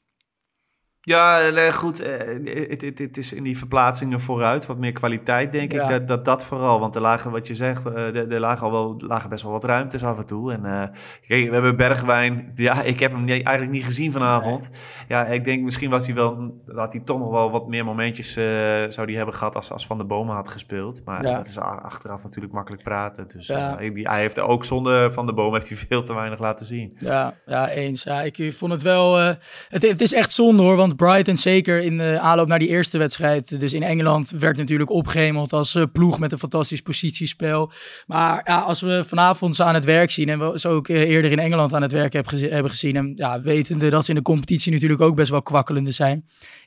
Ja, 1.07 1.51
nee, 1.51 1.73
goed. 1.73 1.99
Het, 1.99 2.83
het, 2.83 2.99
het, 2.99 3.17
is 3.17 3.33
in 3.33 3.43
die 3.43 3.59
verplaatsingen 3.59 4.21
vooruit 4.21 4.67
wat 4.67 4.79
meer 4.79 4.93
kwaliteit, 4.93 5.53
denk 5.53 5.73
ja. 5.73 5.83
ik. 5.83 5.89
Dat, 5.91 6.09
dat 6.09 6.25
dat 6.25 6.45
vooral. 6.45 6.81
Want 6.81 6.95
er 6.95 7.01
lagen, 7.01 7.31
wat 7.31 7.47
je 7.47 7.55
zegt, 7.55 7.85
er, 7.85 8.33
er 8.33 8.41
lagen, 8.41 8.67
al 8.67 8.73
wel, 8.73 8.95
lagen 9.07 9.29
best 9.29 9.43
wel 9.43 9.53
wat 9.53 9.65
ruimtes 9.65 10.05
af 10.05 10.19
en 10.19 10.27
toe. 10.27 10.53
En 10.53 10.61
uh, 10.65 10.83
kijk, 11.27 11.47
we 11.47 11.53
hebben 11.53 11.77
Bergwijn. 11.77 12.53
Ja, 12.55 12.83
ik 12.83 13.01
heb 13.01 13.13
hem 13.13 13.25
niet, 13.25 13.43
eigenlijk 13.43 13.77
niet 13.77 13.85
gezien 13.85 14.13
vanavond. 14.13 14.71
Nee. 14.71 14.81
Ja, 15.09 15.27
ik 15.27 15.45
denk 15.45 15.63
misschien 15.63 15.91
was 15.91 16.07
hij 16.07 16.15
wel, 16.15 16.53
had 16.75 16.93
hij 16.93 17.03
toch 17.05 17.19
nog 17.19 17.31
wel 17.31 17.51
wat 17.51 17.69
meer 17.69 17.85
momentjes 17.85 18.37
uh, 18.37 18.45
zou 18.89 19.07
die 19.07 19.17
hebben 19.17 19.35
gehad 19.35 19.57
als, 19.57 19.73
als 19.73 19.87
Van 19.87 19.99
de 19.99 20.05
Bomen 20.05 20.35
had 20.35 20.49
gespeeld. 20.49 21.03
Maar 21.05 21.27
ja. 21.27 21.37
dat 21.37 21.47
is 21.47 21.59
achteraf 21.59 22.23
natuurlijk 22.23 22.55
makkelijk 22.55 22.83
praten. 22.83 23.29
Dus 23.29 23.47
ja. 23.47 23.81
uh, 23.81 23.95
die, 23.95 24.09
hij 24.09 24.21
heeft 24.21 24.41
ook 24.41 24.65
zonder 24.65 25.13
Van 25.13 25.27
de 25.27 25.33
Bomen 25.33 25.55
heeft 25.55 25.69
hij 25.69 25.79
veel 25.89 26.03
te 26.03 26.15
weinig 26.15 26.39
laten 26.39 26.67
zien. 26.67 26.97
Ja, 26.99 27.35
ja 27.47 27.69
eens. 27.69 28.03
Ja, 28.03 28.23
ik 28.23 28.53
vond 28.53 28.73
het 28.73 28.83
wel. 28.83 29.17
het, 29.17 29.83
het 29.83 30.01
is 30.01 30.13
echt 30.13 30.33
zonde 30.33 30.63
hoor, 30.63 30.77
want 30.77 30.94
Brighton 30.97 31.37
zeker 31.37 31.81
in 31.81 31.99
de 31.99 32.19
aanloop 32.19 32.49
naar 32.49 32.59
die 32.59 32.69
eerste 32.69 32.99
wedstrijd. 32.99 33.61
Dus 33.61 33.73
in 33.73 33.83
Engeland 33.83 34.31
werd 34.31 34.57
natuurlijk 34.57 34.91
opgehemeld 34.91 35.53
als 35.53 35.75
uh, 35.75 35.85
ploeg 35.93 36.19
met 36.19 36.33
een 36.33 36.39
fantastisch 36.39 36.81
positiespel. 36.81 37.73
Maar 38.07 38.41
ja, 38.45 38.61
als 38.61 38.81
we 38.81 39.05
vanavond 39.07 39.57
ze 39.57 39.65
aan 39.65 39.75
het 39.75 39.85
werk 39.85 40.11
zien 40.11 40.29
en 40.29 40.39
we 40.39 40.59
ze 40.59 40.69
ook 40.69 40.89
uh, 40.89 41.01
eerder 41.01 41.31
in 41.31 41.39
Engeland 41.39 41.75
aan 41.75 41.83
het 41.83 41.93
werk 41.93 42.13
hebben 42.13 42.71
gezien. 42.71 42.97
En 42.97 43.13
ja, 43.15 43.41
wetende 43.41 43.91
dat 43.91 44.05
ze 44.05 44.11
in 44.11 44.17
de 44.17 44.23
competitie 44.23 44.73
natuurlijk 44.73 45.01
ook 45.01 45.17
best 45.17 45.31
wel 45.31 45.43
kwakkelende 45.43 45.93
zijn. 45.93 46.25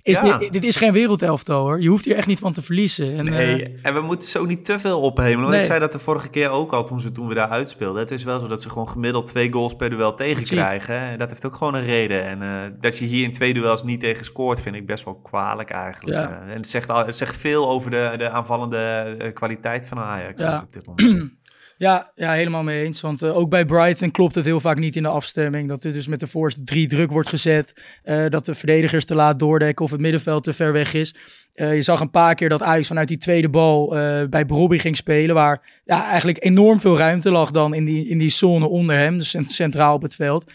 Is 0.07 0.17
ja. 0.17 0.37
dit, 0.37 0.51
dit, 0.51 0.63
is 0.63 0.75
geen 0.75 0.93
wereldelftal 0.93 1.63
hoor. 1.63 1.81
Je 1.81 1.89
hoeft 1.89 2.05
hier 2.05 2.15
echt 2.15 2.27
niet 2.27 2.39
van 2.39 2.53
te 2.53 2.61
verliezen. 2.61 3.17
En, 3.17 3.25
nee, 3.25 3.61
uh, 3.61 3.79
en 3.81 3.93
we 3.93 4.01
moeten 4.01 4.29
zo 4.29 4.45
niet 4.45 4.65
te 4.65 4.79
veel 4.79 5.01
ophemelen. 5.01 5.39
Want 5.39 5.49
nee. 5.49 5.59
ik 5.59 5.65
zei 5.65 5.79
dat 5.79 5.91
de 5.91 5.99
vorige 5.99 6.29
keer 6.29 6.49
ook 6.49 6.73
al 6.73 6.83
toen, 6.83 7.01
ze, 7.01 7.11
toen 7.11 7.27
we 7.27 7.33
daar 7.33 7.49
uitspeelden. 7.49 8.01
Het 8.01 8.11
is 8.11 8.23
wel 8.23 8.39
zo 8.39 8.47
dat 8.47 8.61
ze 8.61 8.69
gewoon 8.69 8.89
gemiddeld 8.89 9.27
twee 9.27 9.51
goals 9.51 9.75
per 9.75 9.89
duel 9.89 10.13
tegenkrijgen. 10.15 11.19
Dat 11.19 11.29
heeft 11.29 11.45
ook 11.45 11.55
gewoon 11.55 11.75
een 11.75 11.85
reden. 11.85 12.23
En 12.23 12.41
uh, 12.41 12.79
dat 12.79 12.97
je 12.97 13.05
hier 13.05 13.23
in 13.23 13.31
twee 13.31 13.53
duels 13.53 13.83
niet 13.83 13.99
tegen 13.99 14.25
scoort, 14.25 14.61
vind 14.61 14.75
ik 14.75 14.85
best 14.85 15.05
wel 15.05 15.15
kwalijk 15.15 15.69
eigenlijk. 15.69 16.17
Ja. 16.17 16.29
Uh, 16.29 16.51
en 16.51 16.57
het 16.57 16.67
zegt, 16.67 16.89
al, 16.89 17.05
het 17.05 17.15
zegt 17.15 17.37
veel 17.37 17.69
over 17.69 17.91
de, 17.91 18.13
de 18.17 18.29
aanvallende 18.29 19.31
kwaliteit 19.33 19.87
van 19.87 19.99
Ajax 19.99 20.41
ja. 20.41 20.61
op 20.63 20.73
dit 20.73 20.85
moment. 20.85 21.31
Ja, 21.77 22.12
ja, 22.15 22.31
helemaal 22.31 22.63
mee 22.63 22.84
eens. 22.84 23.01
Want 23.01 23.24
uh, 23.24 23.38
ook 23.38 23.50
bij 23.50 23.65
Brighton 23.65 24.12
klopt 24.12 24.36
het 24.36 24.46
heel 24.46 24.60
vaak 24.60 24.77
niet 24.77 24.96
in 24.96 25.03
de 25.03 25.10
afstemming. 25.10 25.67
Dat 25.67 25.84
er 25.84 25.93
dus 25.93 26.07
met 26.07 26.19
de 26.19 26.27
voorste 26.27 26.63
drie 26.63 26.88
druk 26.88 27.12
wordt 27.12 27.29
gezet. 27.29 27.74
Uh, 28.03 28.27
dat 28.29 28.46
de 28.46 28.55
verdedigers 28.55 29.05
te 29.05 29.15
laat 29.15 29.39
doordekken 29.39 29.86
of 29.86 29.91
het 29.91 30.00
middenveld 30.00 30.43
te 30.43 30.53
ver 30.53 30.72
weg 30.72 30.93
is. 30.93 31.15
Uh, 31.55 31.75
je 31.75 31.81
zag 31.81 32.00
een 32.00 32.12
paar 32.12 32.36
keer 32.36 32.50
dat 32.50 32.62
Ajax 32.62 32.88
vanuit 32.88 33.07
die 33.07 33.17
tweede 33.17 33.50
bal 33.50 33.88
bij 34.29 34.46
Brobby 34.46 34.77
ging 34.77 34.96
spelen. 34.96 35.36
Waar 35.36 35.81
ja, 35.86 36.10
eigenlijk 36.10 36.43
enorm 36.43 36.79
veel 36.79 36.98
ruimte 36.98 37.31
lag 37.31 37.51
dan 37.51 37.74
in 37.74 37.86
die, 37.86 38.07
in 38.07 38.17
die 38.17 38.29
zone 38.29 38.67
onder 38.67 38.96
hem. 38.96 39.17
Dus 39.17 39.36
centraal 39.46 39.96
op 39.96 40.01
het 40.01 40.15
veld. 40.15 40.51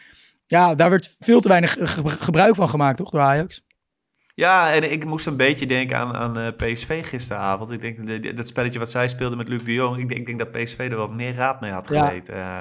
Ja, 0.47 0.75
daar 0.75 0.91
werd 0.91 1.17
veel 1.21 1.41
te 1.41 1.49
weinig 1.49 1.76
gebruik 2.05 2.55
van 2.55 2.69
gemaakt, 2.69 2.97
toch, 2.97 3.11
door 3.11 3.21
Ajax? 3.21 3.62
Ja, 4.35 4.73
en 4.73 4.93
ik 4.93 5.05
moest 5.05 5.27
een 5.27 5.37
beetje 5.37 5.67
denken 5.67 5.97
aan, 5.97 6.15
aan 6.15 6.39
uh, 6.39 6.49
PSV 6.57 7.07
gisteravond. 7.07 7.71
Ik 7.71 7.81
denk 7.81 8.07
de, 8.07 8.35
dat 8.35 8.49
spelletje 8.49 8.79
wat 8.79 8.91
zij 8.91 9.09
speelde 9.09 9.37
met 9.37 9.49
Luc 9.49 9.62
de 9.65 9.73
Jong. 9.73 9.99
Ik 9.99 10.09
denk, 10.09 10.21
ik 10.21 10.27
denk 10.27 10.39
dat 10.39 10.53
PSV 10.53 10.89
er 10.91 10.97
wat 10.97 11.12
meer 11.12 11.35
raad 11.35 11.61
mee 11.61 11.71
had. 11.71 11.89
Ja. 11.89 12.12
Uh, 12.12 12.61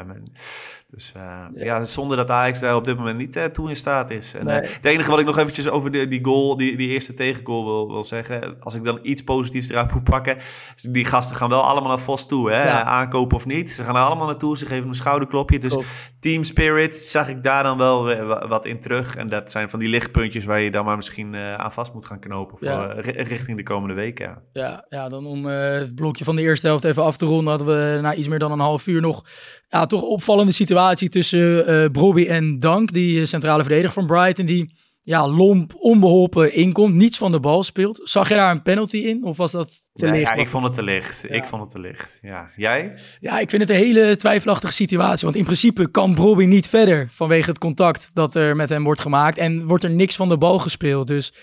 dus 0.91 1.13
uh, 1.17 1.23
ja. 1.55 1.63
ja. 1.63 1.83
zonder 1.83 2.17
dat 2.17 2.29
Ajax 2.29 2.59
daar 2.59 2.75
op 2.75 2.85
dit 2.85 2.97
moment 2.97 3.17
niet 3.17 3.35
uh, 3.35 3.43
toe 3.43 3.69
in 3.69 3.75
staat 3.75 4.09
is. 4.09 4.33
En, 4.33 4.45
nee. 4.45 4.61
uh, 4.61 4.67
het 4.69 4.85
enige 4.85 5.09
wat 5.09 5.19
ik 5.19 5.25
nog 5.25 5.37
eventjes 5.37 5.69
over 5.69 5.91
de, 5.91 6.07
die 6.07 6.23
goal, 6.23 6.57
die, 6.57 6.77
die 6.77 6.89
eerste 6.89 7.13
tegengoal 7.13 7.65
wil, 7.65 7.91
wil 7.91 8.03
zeggen. 8.03 8.59
Als 8.59 8.73
ik 8.73 8.83
dan 8.83 8.99
iets 9.01 9.21
positiefs 9.21 9.69
eruit 9.69 9.93
moet 9.93 10.03
pakken. 10.03 10.37
Die 10.75 11.05
gasten 11.05 11.35
gaan 11.35 11.49
wel 11.49 11.63
allemaal 11.63 11.89
naar 11.89 11.99
Vos 11.99 12.27
toe. 12.27 12.51
Hè? 12.51 12.63
Ja. 12.63 12.83
Aankopen 12.83 13.37
of 13.37 13.45
niet. 13.45 13.71
Ze 13.71 13.83
gaan 13.83 13.95
er 13.95 14.01
allemaal 14.01 14.27
naartoe. 14.27 14.57
Ze 14.57 14.65
geven 14.65 14.87
een 14.87 14.95
schouderklopje. 14.95 15.59
Dus 15.59 15.73
Top. 15.73 15.85
team 16.19 16.43
spirit 16.43 16.95
zag 16.95 17.29
ik 17.29 17.43
daar 17.43 17.63
dan 17.63 17.77
wel 17.77 18.15
wat 18.47 18.65
in 18.65 18.79
terug. 18.79 19.15
En 19.15 19.27
dat 19.27 19.51
zijn 19.51 19.69
van 19.69 19.79
die 19.79 19.89
lichtpuntjes 19.89 20.45
waar 20.45 20.59
je 20.59 20.71
dan 20.71 20.85
maar 20.85 20.95
misschien 20.95 21.35
aan 21.61 21.71
vast 21.71 21.93
moet 21.93 22.05
gaan 22.05 22.19
knopen. 22.19 22.57
Voor, 22.57 22.67
ja. 22.67 22.93
richting 23.03 23.57
de 23.57 23.63
komende 23.63 23.95
weken. 23.95 24.41
Ja, 24.53 24.85
ja 24.89 25.09
dan 25.09 25.25
om 25.25 25.45
het 25.45 25.95
blokje 25.95 26.23
van 26.23 26.35
de 26.35 26.41
eerste 26.41 26.67
helft 26.67 26.83
even 26.83 27.03
af 27.03 27.17
te 27.17 27.25
ronden. 27.25 27.57
Hadden 27.57 27.67
we 27.67 28.01
na 28.01 28.15
iets 28.15 28.27
meer 28.27 28.39
dan 28.39 28.51
een 28.51 28.59
half 28.59 28.87
uur 28.87 29.01
nog 29.01 29.25
ja, 29.69 29.85
toch 29.85 30.01
opvallende 30.01 30.51
situatie 30.51 31.09
tussen 31.09 31.69
uh, 31.69 31.89
Brobby 31.91 32.25
en 32.25 32.59
Dank, 32.59 32.91
die 32.93 33.25
centrale 33.25 33.63
verdediger 33.63 33.93
van 33.93 34.05
Brighton, 34.05 34.45
die 34.45 34.73
ja, 35.03 35.27
lomp, 35.27 35.73
onbeholpen 35.75 36.53
inkomt, 36.53 36.95
niets 36.95 37.17
van 37.17 37.31
de 37.31 37.39
bal 37.39 37.63
speelt. 37.63 37.99
Zag 38.03 38.29
je 38.29 38.35
daar 38.35 38.51
een 38.51 38.61
penalty 38.61 38.97
in 38.97 39.23
of 39.23 39.37
was 39.37 39.51
dat 39.51 39.89
te 39.93 40.05
ja, 40.05 40.11
licht? 40.11 40.29
Ja, 40.29 40.35
ik 40.35 40.49
vond 40.49 40.63
het 40.63 40.73
te 40.73 40.83
licht. 40.83 41.21
Ja. 41.21 41.29
Ik 41.29 41.45
vond 41.45 41.61
het 41.61 41.71
te 41.71 41.79
licht. 41.79 42.19
Ja, 42.21 42.49
jij? 42.55 42.97
Ja, 43.19 43.39
ik 43.39 43.49
vind 43.49 43.61
het 43.61 43.71
een 43.71 43.85
hele 43.85 44.15
twijfelachtige 44.15 44.73
situatie, 44.73 45.25
want 45.25 45.35
in 45.37 45.43
principe 45.43 45.91
kan 45.91 46.13
Brobby 46.13 46.45
niet 46.45 46.67
verder 46.67 47.07
vanwege 47.09 47.49
het 47.49 47.59
contact 47.59 48.11
dat 48.13 48.35
er 48.35 48.55
met 48.55 48.69
hem 48.69 48.83
wordt 48.83 49.01
gemaakt 49.01 49.37
en 49.37 49.67
wordt 49.67 49.83
er 49.83 49.91
niks 49.91 50.15
van 50.15 50.29
de 50.29 50.37
bal 50.37 50.59
gespeeld. 50.59 51.07
Dus 51.07 51.33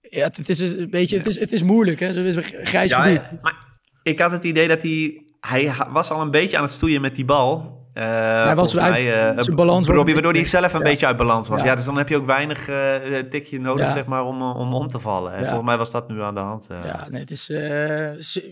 ja, 0.00 0.30
het 0.34 0.48
is 0.48 0.60
een 0.60 0.90
beetje, 0.90 1.16
het 1.16 1.26
is, 1.26 1.38
het 1.40 1.52
is 1.52 1.62
moeilijk, 1.62 2.00
hè? 2.00 2.06
Het 2.06 2.16
is 2.16 2.36
een 2.36 2.42
grijs 2.42 2.92
gebied. 2.92 3.30
Maar 3.42 3.56
ik 4.02 4.18
had 4.18 4.30
het 4.30 4.44
idee 4.44 4.68
dat 4.68 4.82
hij, 4.82 5.22
hij 5.40 5.72
was 5.90 6.10
al 6.10 6.20
een 6.20 6.30
beetje 6.30 6.56
aan 6.56 6.62
het 6.62 6.72
stoeien 6.72 7.00
met 7.00 7.14
die 7.14 7.24
bal. 7.24 7.82
Uh, 7.98 8.44
hij 8.44 8.54
was 8.54 8.74
mij, 8.74 9.32
uh, 9.34 9.42
zijn 9.42 9.56
balans. 9.56 9.86
Robbie, 9.86 10.14
waardoor 10.14 10.32
hij 10.32 10.44
zelf 10.44 10.72
een 10.72 10.78
ja. 10.78 10.84
beetje 10.84 11.06
uit 11.06 11.16
balans 11.16 11.48
was. 11.48 11.60
Ja. 11.60 11.66
ja. 11.66 11.74
dus 11.74 11.84
dan 11.84 11.96
heb 11.96 12.08
je 12.08 12.16
ook 12.16 12.26
weinig 12.26 12.68
uh, 12.68 12.94
tikje 13.30 13.60
nodig, 13.60 13.92
zeg 13.92 14.06
maar, 14.06 14.24
om, 14.24 14.42
om 14.42 14.74
om 14.74 14.88
te 14.88 14.98
vallen. 14.98 15.32
En 15.32 15.44
volgens 15.44 15.64
mij 15.64 15.76
was 15.76 15.90
dat 15.90 16.08
nu 16.08 16.22
aan 16.22 16.34
de 16.34 16.40
hand. 16.40 16.68
Ja, 16.70 17.06
nee, 17.10 17.20
het 17.20 17.30
is, 17.30 17.46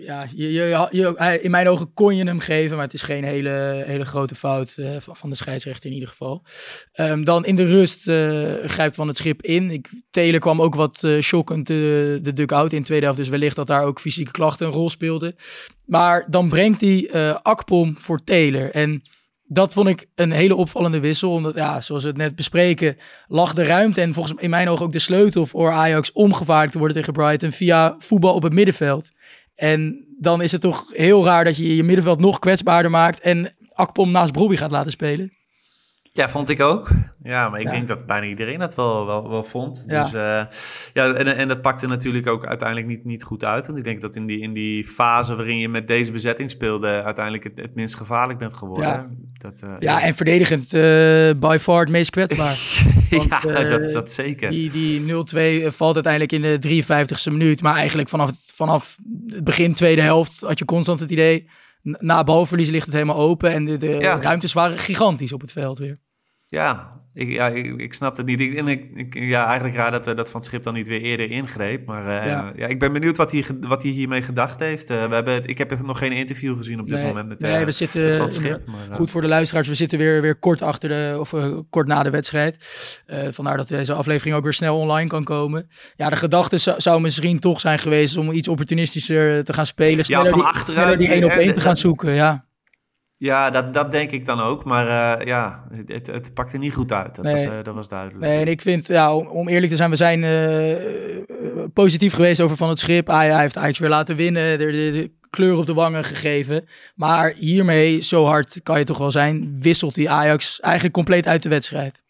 ja, 0.01 0.27
je, 0.35 0.53
je, 0.53 0.89
je, 0.91 1.39
in 1.43 1.51
mijn 1.51 1.69
ogen 1.69 1.95
kon 1.95 2.17
je 2.17 2.25
hem 2.25 2.41
geven, 2.41 2.77
maar 2.77 2.85
het 2.85 2.95
is 2.95 3.03
geen 3.03 3.25
hele, 3.25 3.83
hele 3.87 4.05
grote 4.05 4.35
fout 4.35 4.75
van, 4.99 5.17
van 5.17 5.31
de 5.31 5.37
scheidsrechter 5.37 5.87
in 5.87 5.95
ieder 5.95 6.09
geval. 6.09 6.45
Um, 6.95 7.25
dan 7.25 7.45
in 7.45 7.57
de 7.57 7.65
rust 7.65 8.03
grijpt 8.71 8.95
Van 8.95 9.09
het 9.09 9.17
Schip 9.17 9.43
in. 9.43 9.71
Ik, 9.71 9.89
Taylor 10.11 10.41
kwam 10.41 10.63
ook 10.63 10.75
wat 10.75 11.07
shockend 11.21 11.67
de, 11.67 12.19
de 12.23 12.33
duck-out 12.33 12.73
in 12.73 12.79
de 12.79 12.85
tweede 12.85 13.05
helft, 13.05 13.21
dus 13.21 13.29
wellicht 13.31 13.57
dat 13.57 13.67
daar 13.67 13.85
ook 13.85 14.01
fysieke 14.01 14.31
klachten 14.31 14.67
een 14.67 14.73
rol 14.73 14.91
speelden. 14.91 15.37
Maar 15.85 16.27
dan 16.29 16.49
brengt 16.49 16.81
hij 16.81 17.11
Akpom 17.43 17.99
voor 17.99 18.25
Taylor 18.25 18.71
en 18.71 19.03
dat 19.53 19.73
vond 19.73 19.89
ik 19.89 20.07
een 20.15 20.31
hele 20.31 20.55
opvallende 20.55 21.01
wissel. 21.01 21.33
Omdat, 21.33 21.57
ja, 21.57 21.81
zoals 21.81 22.03
we 22.03 22.09
het 22.09 22.19
net 22.19 22.37
bespreken, 22.37 22.97
lag 23.29 23.55
de 23.55 23.63
ruimte 23.63 24.01
en 24.01 24.15
volgens 24.15 24.41
in 24.43 24.51
mijn 24.51 24.69
ogen 24.69 24.85
ook 24.85 24.93
de 24.93 24.99
sleutel 24.99 25.47
voor 25.47 25.71
Ajax 25.71 26.13
om 26.13 26.33
te 26.33 26.79
worden 26.79 26.97
tegen 26.97 27.13
Brighton 27.13 27.53
via 27.53 27.95
voetbal 27.99 28.35
op 28.35 28.43
het 28.43 28.53
middenveld. 28.53 29.11
En 29.55 30.07
dan 30.19 30.43
is 30.43 30.53
het 30.53 30.61
toch 30.61 30.85
heel 30.93 31.25
raar 31.25 31.45
dat 31.45 31.57
je 31.57 31.77
je 31.77 31.83
middenveld 31.83 32.21
nog 32.21 32.39
kwetsbaarder 32.39 32.91
maakt 32.91 33.21
en 33.21 33.55
Akpom 33.73 34.11
naast 34.11 34.33
Brobbey 34.33 34.57
gaat 34.57 34.71
laten 34.71 34.91
spelen. 34.91 35.33
Ja, 36.15 36.29
vond 36.29 36.49
ik 36.49 36.61
ook. 36.61 36.91
Ja, 37.23 37.49
maar 37.49 37.61
ik 37.61 37.67
ja. 37.67 37.73
denk 37.73 37.89
dat 37.89 38.07
bijna 38.07 38.27
iedereen 38.27 38.59
dat 38.59 38.75
wel, 38.75 39.07
wel, 39.07 39.29
wel 39.29 39.45
vond. 39.45 39.85
Ja. 39.87 40.03
Dus, 40.03 40.15
uh, 40.15 40.45
ja, 40.93 41.13
en, 41.13 41.37
en 41.37 41.49
dat 41.49 41.61
pakte 41.61 41.87
natuurlijk 41.87 42.27
ook 42.27 42.47
uiteindelijk 42.47 42.89
niet, 42.89 43.05
niet 43.05 43.23
goed 43.23 43.45
uit. 43.45 43.67
Want 43.67 43.79
ik 43.79 43.85
denk 43.85 44.01
dat 44.01 44.17
in 44.17 44.27
die, 44.27 44.41
in 44.41 44.53
die 44.53 44.85
fase 44.85 45.35
waarin 45.35 45.59
je 45.59 45.69
met 45.69 45.89
deze 45.89 46.13
bezetting 46.13 46.51
speelde... 46.51 47.03
uiteindelijk 47.03 47.45
het, 47.45 47.59
het 47.59 47.75
minst 47.75 47.97
gevaarlijk 47.97 48.39
bent 48.39 48.55
geworden. 48.55 48.89
Ja, 48.89 49.09
dat, 49.33 49.61
uh, 49.65 49.75
ja, 49.79 50.03
en 50.03 50.15
verdedigend 50.15 50.75
uh, 50.75 50.81
by 51.41 51.57
far 51.61 51.81
het 51.81 51.91
meest 51.91 52.11
kwetsbaar. 52.11 52.57
Want, 53.11 53.43
ja, 53.43 53.63
dat, 53.65 53.93
dat 53.93 54.13
zeker. 54.13 54.51
Die, 54.51 54.71
die 54.71 55.01
0-2 55.01 55.67
valt 55.67 55.95
uiteindelijk 55.95 56.33
in 56.33 56.43
de 56.43 56.85
53ste 56.85 57.33
minuut. 57.33 57.63
Maar 57.63 57.75
eigenlijk 57.75 58.09
vanaf, 58.09 58.31
vanaf 58.55 58.97
het 59.27 59.45
begin 59.45 59.75
tweede 59.75 60.03
helft 60.03 60.41
had 60.41 60.59
je 60.59 60.65
constant 60.65 61.01
het 61.01 61.11
idee 61.11 61.47
na 61.83 62.25
balverlies 62.25 62.71
ligt 62.71 62.87
het 62.87 62.95
helemaal 62.95 63.17
open 63.17 63.53
en 63.53 63.65
de, 63.65 63.77
de 63.77 63.89
ja. 63.89 64.21
ruimtes 64.21 64.53
waren 64.53 64.79
gigantisch 64.79 65.33
op 65.33 65.41
het 65.41 65.53
veld 65.53 65.79
weer. 65.79 65.99
Ja, 66.45 67.02
ik, 67.15 67.31
ja, 67.31 67.49
ik, 67.49 67.81
ik 67.81 67.95
snap 67.95 68.17
het 68.17 68.27
niet. 68.27 68.41
Ik, 68.41 68.55
en 68.55 68.69
ik, 68.69 68.85
ik, 68.95 69.15
ja, 69.15 69.47
eigenlijk 69.47 69.77
raar 69.77 69.91
dat, 69.91 70.05
dat 70.05 70.31
Van 70.31 70.41
het 70.41 70.49
Schip 70.49 70.63
dan 70.63 70.75
niet 70.75 70.89
weer 70.89 71.01
eerder 71.01 71.31
ingreep. 71.31 71.87
Maar 71.87 72.03
uh, 72.03 72.27
ja. 72.27 72.53
ja. 72.57 72.67
ik 72.67 72.79
ben 72.79 72.93
benieuwd 72.93 73.17
wat 73.17 73.33
hij, 73.33 73.45
wat 73.61 73.83
hij 73.83 73.91
hiermee 73.91 74.23
gedacht 74.23 74.61
heeft. 74.61 74.91
Uh, 74.91 75.05
we 75.05 75.15
hebben, 75.15 75.47
ik 75.47 75.59
heb 75.59 75.83
nog 75.83 75.99
geen 75.99 76.13
interview 76.13 76.57
gezien 76.57 76.81
op 76.81 76.89
dit 76.89 76.97
nee, 76.97 77.07
moment 77.07 77.29
met, 77.29 77.41
nee, 77.41 77.65
we 77.65 77.71
zitten, 77.71 78.03
met 78.03 78.15
Van 78.15 78.25
het 78.25 78.35
Schip. 78.35 78.67
Maar, 78.67 78.97
goed 78.97 79.11
voor 79.11 79.21
de 79.21 79.29
luisteraars, 79.29 79.69
we 79.69 79.75
zitten 79.75 79.99
weer, 79.99 80.23
weer 80.23 80.37
kort 80.37 80.63
achter 80.63 80.89
de, 80.89 81.17
of 81.21 81.35
kort 81.71 81.87
na 81.87 82.03
de 82.03 82.11
wedstrijd. 82.11 82.57
vandaar 83.31 83.57
dat 83.57 83.69
deze 83.69 83.93
aflevering 83.93 84.37
ook 84.37 84.43
weer 84.43 84.53
snel 84.53 84.79
online 84.79 85.09
kan 85.09 85.25
komen. 85.25 85.69
Ja, 85.97 86.09
de 86.09 86.17
gedachte 86.17 86.59
zou, 86.59 86.81
zou 86.81 87.01
misschien 87.01 87.39
toch 87.39 87.61
zijn 87.61 87.79
geweest 87.79 88.17
om 88.17 88.31
iets 88.31 88.49
opportunistischer 88.49 89.45
te 89.45 89.53
gaan 89.53 89.67
spelen. 89.67 90.05
Sneller 90.05 90.25
ja, 90.25 90.31
van 90.31 90.45
achteruit. 90.45 91.01
Die 91.01 91.09
één 91.09 91.25
op 91.25 91.31
één 91.31 91.55
te 91.55 91.61
gaan 91.61 91.77
zoeken, 91.77 92.15
ja. 92.15 92.51
Ja, 93.23 93.51
dat, 93.51 93.75
dat 93.75 93.93
denk 93.93 94.11
ik 94.11 94.27
dan 94.27 94.41
ook. 94.41 94.65
Maar 94.65 94.87
uh, 94.87 95.27
ja, 95.27 95.65
het, 95.87 96.07
het 96.07 96.35
pakte 96.35 96.59
niet 96.59 96.75
goed 96.75 96.93
uit. 96.93 97.15
Dat, 97.15 97.25
nee. 97.25 97.35
was, 97.35 97.45
uh, 97.45 97.53
dat 97.63 97.75
was 97.75 97.89
duidelijk. 97.89 98.21
Nee, 98.21 98.41
en 98.41 98.47
ik 98.47 98.61
vind, 98.61 98.87
ja, 98.87 99.15
om, 99.15 99.27
om 99.27 99.49
eerlijk 99.49 99.71
te 99.71 99.77
zijn, 99.77 99.91
we 99.91 99.97
zijn 99.97 100.23
uh, 100.23 101.65
positief 101.73 102.15
geweest 102.15 102.41
over 102.41 102.57
Van 102.57 102.69
het 102.69 102.79
Schip. 102.79 103.09
Ah, 103.09 103.19
hij 103.19 103.41
heeft 103.41 103.57
Ajax 103.57 103.79
weer 103.79 103.89
laten 103.89 104.17
winnen, 104.17 104.59
de, 104.59 104.65
de, 104.65 105.11
kleur 105.31 105.57
op 105.57 105.67
de 105.67 105.75
wangen 105.75 106.05
gegeven. 106.05 106.65
Maar 106.95 107.33
hiermee, 107.37 108.01
zo 108.01 108.25
hard 108.25 108.61
kan 108.63 108.79
je 108.79 108.85
toch 108.85 108.99
wel 108.99 109.11
zijn, 109.11 109.57
wisselt 109.61 109.95
die 109.95 110.11
Ajax 110.11 110.61
eigenlijk 110.61 110.95
compleet 110.95 111.27
uit 111.27 111.43
de 111.43 111.49
wedstrijd. 111.49 112.02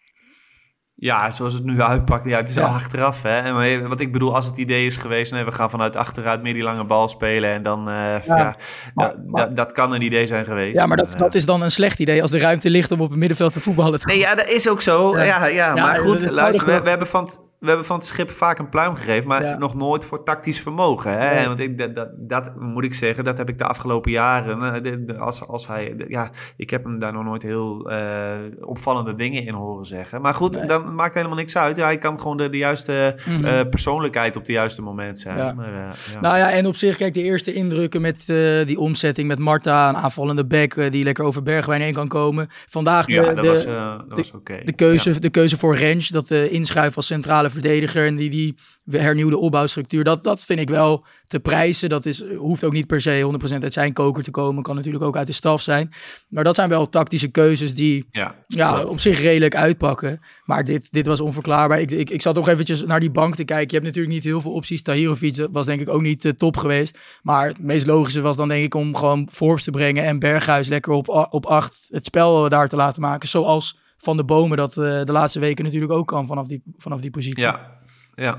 Ja, 1.02 1.30
zoals 1.30 1.52
het 1.52 1.64
nu 1.64 1.80
uitpakt. 1.80 2.24
Ja, 2.24 2.36
het 2.36 2.48
is 2.48 2.54
ja. 2.54 2.62
al 2.62 2.74
achteraf. 2.74 3.22
Hè? 3.22 3.38
En 3.38 3.88
wat 3.88 4.00
ik 4.00 4.12
bedoel, 4.12 4.34
als 4.34 4.46
het 4.46 4.56
idee 4.56 4.86
is 4.86 4.96
geweest... 4.96 5.32
Nee, 5.32 5.44
we 5.44 5.52
gaan 5.52 5.70
vanuit 5.70 5.96
achteruit 5.96 6.42
meer 6.42 6.54
die 6.54 6.62
lange 6.62 6.84
bal 6.84 7.08
spelen... 7.08 7.50
en 7.50 7.62
dan... 7.62 7.88
Uh, 7.88 7.94
ja, 7.94 8.20
ja 8.26 8.56
maar, 8.94 9.14
maar, 9.26 9.54
dat 9.54 9.72
kan 9.72 9.94
een 9.94 10.02
idee 10.02 10.26
zijn 10.26 10.44
geweest. 10.44 10.76
Ja, 10.76 10.86
maar 10.86 10.96
dat, 10.96 11.18
dat 11.18 11.34
is 11.34 11.46
dan 11.46 11.62
een 11.62 11.70
slecht 11.70 11.98
idee... 11.98 12.22
als 12.22 12.30
de 12.30 12.38
ruimte 12.38 12.70
ligt 12.70 12.90
om 12.90 13.00
op 13.00 13.10
het 13.10 13.18
middenveld 13.18 13.52
te 13.52 13.60
voetballen. 13.60 14.00
Nee, 14.02 14.18
ja, 14.18 14.34
dat 14.34 14.48
is 14.48 14.68
ook 14.68 14.80
zo. 14.80 15.16
Ja, 15.16 15.24
ja, 15.24 15.46
ja 15.46 15.74
maar 15.74 15.98
goed, 15.98 16.30
luister, 16.30 16.66
we, 16.66 16.82
we, 16.82 16.88
hebben 16.88 17.08
van 17.08 17.30
we 17.62 17.68
hebben 17.68 17.86
van 17.86 17.96
het 17.96 18.06
schip 18.06 18.30
vaak 18.30 18.58
een 18.58 18.68
pluim 18.68 18.94
gegeven, 18.94 19.28
maar 19.28 19.42
ja. 19.42 19.58
nog 19.58 19.74
nooit 19.74 20.04
voor 20.04 20.24
tactisch 20.24 20.60
vermogen. 20.60 21.18
Hè? 21.18 21.46
Want 21.46 21.60
ik, 21.60 21.78
dat, 21.78 21.94
dat, 21.94 22.10
dat, 22.16 22.56
moet 22.56 22.84
ik 22.84 22.94
zeggen, 22.94 23.24
dat 23.24 23.38
heb 23.38 23.48
ik 23.48 23.58
de 23.58 23.64
afgelopen 23.64 24.10
jaren. 24.10 24.82
De, 24.82 25.16
als, 25.18 25.46
als 25.46 25.66
hij, 25.66 25.94
ja, 26.08 26.30
ik 26.56 26.70
heb 26.70 26.84
hem 26.84 26.98
daar 26.98 27.12
nog 27.12 27.24
nooit 27.24 27.42
heel 27.42 27.90
uh, 27.90 28.32
opvallende 28.60 29.14
dingen 29.14 29.46
in 29.46 29.54
horen 29.54 29.84
zeggen. 29.84 30.20
Maar 30.20 30.34
goed, 30.34 30.54
nee. 30.54 30.66
dan 30.66 30.94
maakt 30.94 31.14
helemaal 31.14 31.36
niks 31.36 31.56
uit. 31.56 31.76
Ja, 31.76 31.84
hij 31.84 31.98
kan 31.98 32.20
gewoon 32.20 32.36
de, 32.36 32.50
de 32.50 32.56
juiste 32.56 33.16
mm 33.26 33.34
-hmm. 33.34 33.44
uh, 33.44 33.60
persoonlijkheid 33.70 34.36
op 34.36 34.46
de 34.46 34.52
juiste 34.52 34.82
moment 34.82 35.18
zijn. 35.18 35.36
Ja. 35.36 35.52
Maar, 35.52 35.72
uh, 35.72 36.20
nou 36.20 36.38
ja, 36.38 36.50
en 36.50 36.66
op 36.66 36.76
zich, 36.76 36.96
kijk, 36.96 37.14
de 37.14 37.22
eerste 37.22 37.52
indrukken 37.52 38.00
met 38.00 38.24
die 38.66 38.78
omzetting 38.78 39.28
met 39.28 39.38
Marta, 39.38 39.88
een 39.88 39.96
aanvallende 39.96 40.46
back 40.46 40.90
die 40.92 41.04
lekker 41.04 41.24
over 41.24 41.42
Bergwijn 41.42 41.80
heen 41.80 41.94
kan 41.94 42.08
komen. 42.08 42.48
Vandaag 42.68 43.06
de, 43.06 43.12
ja, 43.12 43.34
dat 43.34 43.46
was, 43.46 43.64
dat 43.64 44.04
was 44.08 44.32
okay. 44.32 44.64
de, 44.64 44.72
keuze, 44.72 45.20
de 45.20 45.30
keuze 45.30 45.58
voor 45.58 45.76
Rens, 45.76 46.08
dat 46.08 46.28
de 46.28 46.48
inschuif 46.48 46.96
als 46.96 47.06
centrale 47.06 47.50
verdediger 47.52 48.06
en 48.06 48.16
die, 48.16 48.30
die 48.30 48.54
hernieuwde 48.90 49.38
opbouwstructuur. 49.38 50.04
Dat, 50.04 50.24
dat 50.24 50.44
vind 50.44 50.60
ik 50.60 50.68
wel 50.68 51.04
te 51.26 51.40
prijzen. 51.40 51.88
Dat 51.88 52.06
is, 52.06 52.24
hoeft 52.24 52.64
ook 52.64 52.72
niet 52.72 52.86
per 52.86 53.00
se 53.00 53.38
100% 53.58 53.62
uit 53.62 53.72
zijn 53.72 53.92
koker 53.92 54.22
te 54.22 54.30
komen. 54.30 54.62
Kan 54.62 54.76
natuurlijk 54.76 55.04
ook 55.04 55.16
uit 55.16 55.26
de 55.26 55.32
staf 55.32 55.62
zijn. 55.62 55.92
Maar 56.28 56.44
dat 56.44 56.54
zijn 56.54 56.68
wel 56.68 56.88
tactische 56.88 57.28
keuzes 57.28 57.74
die 57.74 58.06
ja, 58.10 58.34
ja 58.46 58.84
op 58.84 59.00
zich 59.00 59.20
redelijk 59.20 59.54
uitpakken. 59.56 60.20
Maar 60.44 60.64
dit, 60.64 60.92
dit 60.92 61.06
was 61.06 61.20
onverklaarbaar. 61.20 61.80
Ik, 61.80 61.90
ik, 61.90 62.10
ik 62.10 62.22
zat 62.22 62.38
ook 62.38 62.48
eventjes 62.48 62.84
naar 62.84 63.00
die 63.00 63.10
bank 63.10 63.34
te 63.34 63.44
kijken. 63.44 63.66
Je 63.66 63.74
hebt 63.74 63.86
natuurlijk 63.86 64.14
niet 64.14 64.24
heel 64.24 64.40
veel 64.40 64.52
opties. 64.52 64.82
Tahirovic 64.82 65.46
was 65.52 65.66
denk 65.66 65.80
ik 65.80 65.88
ook 65.88 66.02
niet 66.02 66.24
uh, 66.24 66.32
top 66.32 66.56
geweest. 66.56 66.98
Maar 67.22 67.46
het 67.46 67.58
meest 67.58 67.86
logische 67.86 68.20
was 68.20 68.36
dan 68.36 68.48
denk 68.48 68.64
ik 68.64 68.74
om 68.74 68.96
gewoon 68.96 69.28
Forbes 69.32 69.64
te 69.64 69.70
brengen. 69.70 70.04
En 70.04 70.18
Berghuis 70.18 70.68
lekker 70.68 70.92
op, 70.92 71.28
op 71.30 71.46
acht 71.46 71.86
het 71.88 72.04
spel 72.04 72.48
daar 72.48 72.68
te 72.68 72.76
laten 72.76 73.02
maken. 73.02 73.28
Zoals 73.28 73.80
Van 74.02 74.16
de 74.16 74.24
Bomen 74.24 74.56
dat 74.56 74.76
uh, 74.76 75.04
de 75.04 75.12
laatste 75.12 75.40
weken 75.40 75.64
natuurlijk 75.64 75.92
ook 75.92 76.06
kan 76.06 76.26
vanaf 76.26 76.46
die, 76.46 76.62
vanaf 76.76 77.00
die 77.00 77.10
positie. 77.10 77.42
Ja, 77.42 77.78
ja. 78.14 78.38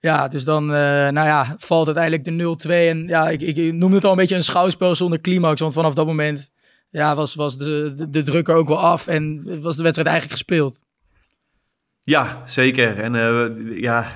Ja, 0.00 0.28
dus 0.28 0.44
dan 0.44 0.62
uh, 0.64 0.70
nou 1.08 1.26
ja, 1.26 1.54
valt 1.58 1.86
uiteindelijk 1.86 2.24
de 2.24 2.66
0-2. 2.66 2.70
En 2.70 3.06
ja, 3.06 3.28
ik, 3.28 3.40
ik 3.40 3.74
noem 3.74 3.92
het 3.92 4.04
al 4.04 4.10
een 4.10 4.16
beetje 4.16 4.34
een 4.34 4.42
schouwspel 4.42 4.94
zonder 4.94 5.20
climax. 5.20 5.60
Want 5.60 5.72
vanaf 5.72 5.94
dat 5.94 6.06
moment 6.06 6.50
ja, 6.90 7.14
was, 7.14 7.34
was 7.34 7.56
de, 7.56 7.92
de, 7.96 8.10
de 8.10 8.22
druk 8.22 8.48
er 8.48 8.54
ook 8.54 8.68
wel 8.68 8.78
af. 8.80 9.06
En 9.06 9.36
was 9.62 9.76
de 9.76 9.82
wedstrijd 9.82 10.08
eigenlijk 10.08 10.30
gespeeld. 10.30 10.80
Ja, 12.00 12.42
zeker. 12.46 13.00
En 13.00 13.14
uh, 13.14 13.80
ja, 13.80 14.06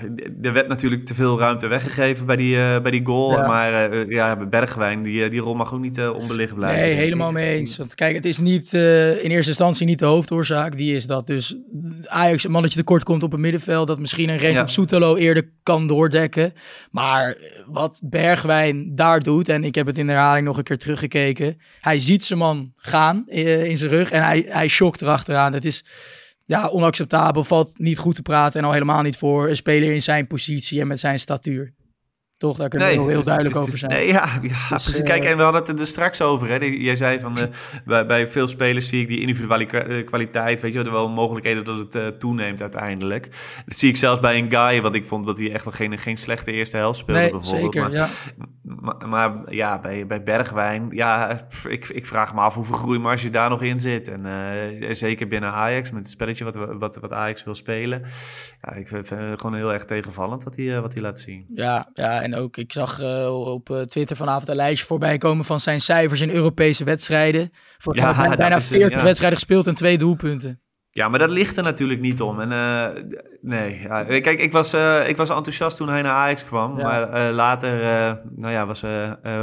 er 0.42 0.52
werd 0.52 0.68
natuurlijk 0.68 1.04
te 1.04 1.14
veel 1.14 1.38
ruimte 1.38 1.66
weggegeven 1.66 2.26
bij 2.26 2.36
die, 2.36 2.56
uh, 2.56 2.80
bij 2.80 2.90
die 2.90 3.04
goal. 3.04 3.30
Ja. 3.30 3.46
Maar 3.46 3.94
uh, 3.94 4.10
ja, 4.10 4.46
Bergwijn, 4.46 5.02
die, 5.02 5.28
die 5.28 5.40
rol 5.40 5.54
mag 5.54 5.74
ook 5.74 5.80
niet 5.80 6.00
onbelicht 6.00 6.54
blijven. 6.54 6.80
Nee, 6.80 6.94
helemaal 6.94 7.32
mee 7.32 7.56
eens. 7.56 7.76
Want 7.76 7.94
kijk, 7.94 8.14
het 8.14 8.24
is 8.24 8.38
niet 8.38 8.72
in 8.72 9.30
eerste 9.30 9.50
instantie 9.50 9.86
niet 9.86 9.98
de 9.98 10.04
hoofdoorzaak. 10.04 10.76
Die 10.76 10.94
is 10.94 11.06
dat 11.06 11.26
dus 11.26 11.56
Ajax 12.04 12.44
een 12.44 12.50
mannetje 12.50 12.78
tekort 12.78 13.02
komt 13.02 13.22
op 13.22 13.30
het 13.30 13.40
middenveld. 13.40 13.86
Dat 13.86 13.98
misschien 13.98 14.28
een 14.28 14.38
Renk 14.38 14.54
ja. 14.54 14.62
op 14.62 14.68
Soetelo 14.68 15.16
eerder 15.16 15.50
kan 15.62 15.86
doordekken. 15.86 16.52
Maar 16.90 17.36
wat 17.66 18.00
Bergwijn 18.04 18.94
daar 18.94 19.20
doet, 19.20 19.48
en 19.48 19.64
ik 19.64 19.74
heb 19.74 19.86
het 19.86 19.98
in 19.98 20.06
de 20.06 20.12
herhaling 20.12 20.46
nog 20.46 20.56
een 20.56 20.62
keer 20.62 20.78
teruggekeken. 20.78 21.60
Hij 21.80 21.98
ziet 21.98 22.24
zijn 22.24 22.38
man 22.38 22.72
gaan 22.76 23.28
in 23.28 23.78
zijn 23.78 23.90
rug 23.90 24.10
en 24.10 24.22
hij, 24.22 24.46
hij 24.48 24.68
shockt 24.68 25.02
erachteraan. 25.02 25.52
Het 25.52 25.64
is 25.64 25.84
ja, 26.52 26.68
onacceptabel, 26.68 27.44
valt 27.44 27.78
niet 27.78 27.98
goed 27.98 28.14
te 28.14 28.22
praten 28.22 28.60
en 28.60 28.66
al 28.66 28.72
helemaal 28.72 29.02
niet 29.02 29.16
voor 29.16 29.48
een 29.48 29.56
speler 29.56 29.92
in 29.92 30.02
zijn 30.02 30.26
positie 30.26 30.80
en 30.80 30.86
met 30.86 31.00
zijn 31.00 31.18
statuur. 31.18 31.74
Toch, 32.38 32.56
daar 32.56 32.68
kunnen 32.68 32.88
we 32.88 32.94
nog 32.94 33.06
heel 33.06 33.22
duidelijk 33.22 33.56
over 33.56 33.78
zijn. 33.78 33.90
Nee, 33.90 34.06
ja, 34.06 34.28
ja 34.42 34.68
dus, 34.68 34.98
uh, 34.98 35.04
Kijk, 35.04 35.24
en 35.24 35.36
we 35.36 35.42
hadden 35.42 35.62
het 35.62 35.80
er 35.80 35.86
straks 35.86 36.20
over. 36.20 36.48
Hè. 36.48 36.56
Jij 36.56 36.96
zei 36.96 37.20
van, 37.20 37.38
uh, 37.38 37.44
bij, 37.84 38.06
bij, 38.06 38.28
veel 38.28 38.48
spelers 38.48 38.88
zie 38.88 39.00
ik 39.00 39.08
die 39.08 39.20
individuele 39.20 39.66
eh, 39.66 40.06
kwaliteit, 40.06 40.60
weet 40.60 40.72
je, 40.72 40.78
er 40.78 40.92
wel 40.92 41.08
mogelijkheden 41.08 41.64
dat 41.64 41.78
het 41.78 41.94
uh, 41.94 42.06
toeneemt 42.06 42.60
uiteindelijk. 42.60 43.28
Dat 43.66 43.78
zie 43.78 43.88
ik 43.88 43.96
zelfs 43.96 44.20
bij 44.20 44.38
een 44.38 44.50
guy, 44.50 44.82
wat 44.82 44.94
ik 44.94 45.04
vond 45.04 45.26
dat 45.26 45.38
hij 45.38 45.52
echt 45.52 45.64
nog 45.64 45.76
geen, 45.76 45.98
geen 45.98 46.16
slechte 46.16 46.52
eerste 46.52 46.76
helft 46.76 46.98
speelde 46.98 47.20
nee, 47.20 47.30
bijvoorbeeld. 47.30 47.74
Zeker, 47.74 47.90
maar, 47.90 47.92
ja. 47.92 48.08
Maar, 48.80 49.08
maar, 49.08 49.54
ja, 49.54 49.78
bij, 49.78 50.06
bij 50.06 50.22
Bergwijn, 50.22 50.88
ja, 50.90 51.40
ik, 51.68 51.88
ik 51.88 52.06
vraag 52.06 52.34
me 52.34 52.40
af 52.40 52.54
hoeveel 52.54 52.76
groeimarge 52.76 53.30
daar 53.30 53.50
nog 53.50 53.62
in 53.62 53.78
zit. 53.78 54.08
En 54.08 54.96
zeker 54.96 55.26
binnen 55.26 55.52
Ajax, 55.52 55.90
met 55.90 56.02
het 56.02 56.10
spelletje 56.10 56.44
wat, 56.44 56.56
wat, 56.56 56.96
wat 56.96 57.12
Ajax 57.12 57.44
wil 57.44 57.54
spelen. 57.54 58.02
Ja, 58.60 58.72
ik 58.72 58.88
vind 58.88 59.08
het 59.08 59.40
gewoon 59.40 59.54
heel 59.54 59.72
erg 59.72 59.84
tegenvallend 59.84 60.44
wat 60.44 60.56
hij, 60.56 60.80
wat 60.80 60.92
hij 60.92 61.02
laat 61.02 61.18
zien. 61.18 61.46
Ja, 61.54 61.90
ja, 61.94 62.22
en 62.22 62.34
ook, 62.34 62.56
ik 62.56 62.72
zag 62.72 63.00
uh, 63.00 63.46
op 63.46 63.84
Twitter 63.86 64.16
vanavond 64.16 64.48
een 64.48 64.56
lijstje 64.56 64.86
voorbij 64.86 65.18
komen 65.18 65.44
van 65.44 65.60
zijn 65.60 65.80
cijfers 65.80 66.20
in 66.20 66.30
Europese 66.30 66.84
wedstrijden. 66.84 67.50
Voor 67.78 67.96
ja, 67.96 68.36
bijna 68.36 68.60
40 68.60 68.90
ja. 68.90 69.04
wedstrijden 69.04 69.38
gespeeld 69.38 69.66
en 69.66 69.74
twee 69.74 69.98
doelpunten. 69.98 70.60
Ja, 70.94 71.08
maar 71.08 71.18
dat 71.18 71.30
ligt 71.30 71.56
er 71.56 71.62
natuurlijk 71.62 72.00
niet 72.00 72.20
om. 72.20 72.40
En 72.40 72.50
uh, 72.50 73.02
nee, 73.40 73.80
ja. 73.80 74.04
kijk, 74.04 74.40
ik 74.40 74.52
was, 74.52 74.74
uh, 74.74 75.08
ik 75.08 75.16
was 75.16 75.30
enthousiast 75.30 75.76
toen 75.76 75.88
hij 75.88 76.02
naar 76.02 76.12
Ajax 76.12 76.44
kwam. 76.44 76.78
Ja. 76.78 76.84
Maar 76.84 77.28
uh, 77.28 77.34
later, 77.34 77.76
nou 78.36 78.52
ja, 78.52 78.66
was 78.66 78.84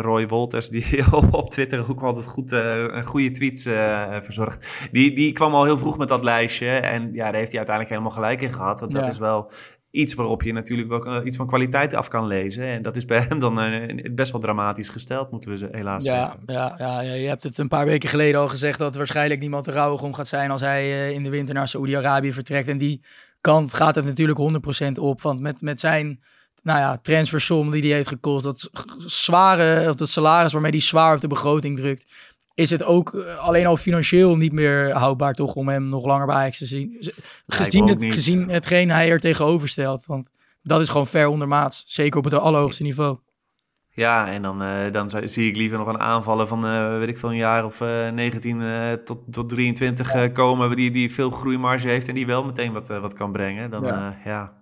Roy 0.02 0.28
Wolters, 0.28 0.70
die 0.70 1.04
op 1.32 1.50
Twitter 1.52 1.90
ook 1.90 2.02
altijd 2.02 2.26
goed, 2.26 2.52
een 2.52 3.06
goede 3.06 3.32
tweets 3.32 3.64
verzorgt. 4.22 4.88
Die, 4.92 5.16
die 5.16 5.32
kwam 5.32 5.56
al 5.56 5.64
heel 5.64 5.78
vroeg 5.78 5.98
met 5.98 6.08
dat 6.08 6.24
lijstje. 6.24 6.70
En 6.70 7.14
ja, 7.14 7.24
daar 7.24 7.34
heeft 7.34 7.52
hij 7.52 7.58
uiteindelijk 7.58 7.90
helemaal 7.90 8.12
gelijk 8.12 8.42
in 8.42 8.54
gehad. 8.54 8.80
Want 8.80 8.94
dat 8.94 9.08
is 9.08 9.18
wel 9.18 9.52
iets 9.92 10.14
waarop 10.14 10.44
je 10.44 10.54
natuurlijk 10.54 10.88
wel 10.88 11.26
iets 11.26 11.38
van 11.38 11.48
kwaliteit 11.48 11.94
af 11.94 12.08
kan 12.08 12.28
lezen. 12.28 12.66
En 12.66 12.82
dat 12.82 12.96
is 12.96 13.06
bij 13.06 13.26
hem 13.30 13.40
dan 13.40 13.60
uh, 13.60 13.88
best 14.12 14.32
wel 14.32 14.42
dramatisch 14.42 14.90
gesteld, 14.90 15.32
moeten 15.32 15.50
we 15.50 15.58
ze 15.58 15.68
helaas 15.72 16.04
ja, 16.04 16.10
zeggen. 16.10 16.42
Ja, 16.46 16.76
ja, 16.78 17.02
je 17.02 17.28
hebt 17.28 17.44
het 17.44 17.58
een 17.58 17.68
paar 17.68 17.86
weken 17.86 18.10
geleden 18.10 18.42
al 18.42 18.50
gezegd 18.50 18.80
dat 18.80 18.96
waarschijnlijk 18.96 19.40
niemand 19.40 19.68
er 19.68 19.74
rouwig 19.74 20.02
om 20.02 20.14
gaat 20.14 20.28
zijn 20.28 20.52
als 20.52 20.62
hij 20.62 20.84
uh, 20.86 21.12
in 21.12 21.24
de 21.24 21.30
winter 21.30 21.56
naar 21.56 21.68
Saoedi-Arabië 21.68 22.34
vertrekt. 22.34 22.68
En 22.68 22.78
die 22.78 23.02
kant 23.42 23.74
gaat 23.74 23.96
het 23.96 24.06
natuurlijk 24.06 24.40
100% 24.88 24.92
op. 25.02 25.22
Want 25.22 25.40
met, 25.40 25.62
met 25.62 25.80
zijn 25.80 26.20
nou 26.64 26.80
ja, 26.80 26.98
transfersom 26.98 27.72
die 27.72 27.82
hij 27.82 27.92
heeft 27.92 28.08
gekost, 28.08 28.44
dat 28.44 28.70
zware, 29.06 29.90
of 29.90 29.96
dat 29.96 30.10
salaris 30.10 30.52
waarmee 30.52 30.72
hij 30.72 30.80
zwaar 30.80 31.16
op 31.16 31.22
de 31.22 31.28
begroting 31.28 31.78
drukt, 31.78 32.06
is 32.60 32.70
het 32.70 32.84
ook 32.84 33.14
eh, 33.14 33.38
alleen 33.38 33.66
al 33.66 33.78
financieel 33.78 34.38
niet 34.38 34.52
meer 34.52 34.92
houdbaar 34.92 35.34
toch 35.34 35.54
om 35.54 35.70
hem 35.70 35.90
nog 35.90 36.06
langer 36.06 36.26
bij 36.26 36.36
Ajax 36.36 36.58
te 36.58 36.66
zien. 36.66 36.98
Gezien, 37.48 37.88
het, 37.88 38.06
gezien 38.06 38.50
hetgeen 38.50 38.90
hij 38.90 39.10
er 39.10 39.20
tegenover 39.20 39.68
stelt. 39.68 40.06
Want 40.06 40.30
dat 40.62 40.82
is 40.82 40.90
gewoon 40.90 41.08
ver 41.08 41.28
ondermaats. 41.28 41.84
Zeker 41.88 42.18
op 42.18 42.24
het 42.24 42.34
allerhoogste 42.34 42.84
niveau. 42.84 43.18
Ja, 43.90 44.28
en 44.28 44.42
dan, 44.42 44.64
uh, 44.64 44.92
dan 44.92 45.12
zie 45.24 45.50
ik 45.50 45.56
liever 45.56 45.78
nog 45.78 45.88
een 45.88 46.00
aanvallen 46.00 46.48
van, 46.48 46.66
uh, 46.66 46.98
weet 46.98 47.08
ik 47.08 47.18
veel, 47.18 47.30
een 47.30 47.36
jaar 47.36 47.66
of 47.66 47.82
uh, 47.82 48.10
19 48.10 48.62
tot, 49.06 49.20
tot 49.32 49.50
23 49.50 50.32
komen... 50.32 50.76
Die, 50.76 50.92
die 50.92 51.14
veel 51.14 51.30
groeimarge 51.30 51.88
heeft 51.88 52.08
en 52.08 52.14
die 52.14 52.26
wel 52.26 52.44
meteen 52.44 52.74
wat, 52.74 52.88
wat 52.88 53.14
kan 53.14 53.32
brengen. 53.32 53.72
Dan, 53.72 53.84
ja. 53.84 54.18
ja. 54.26 54.59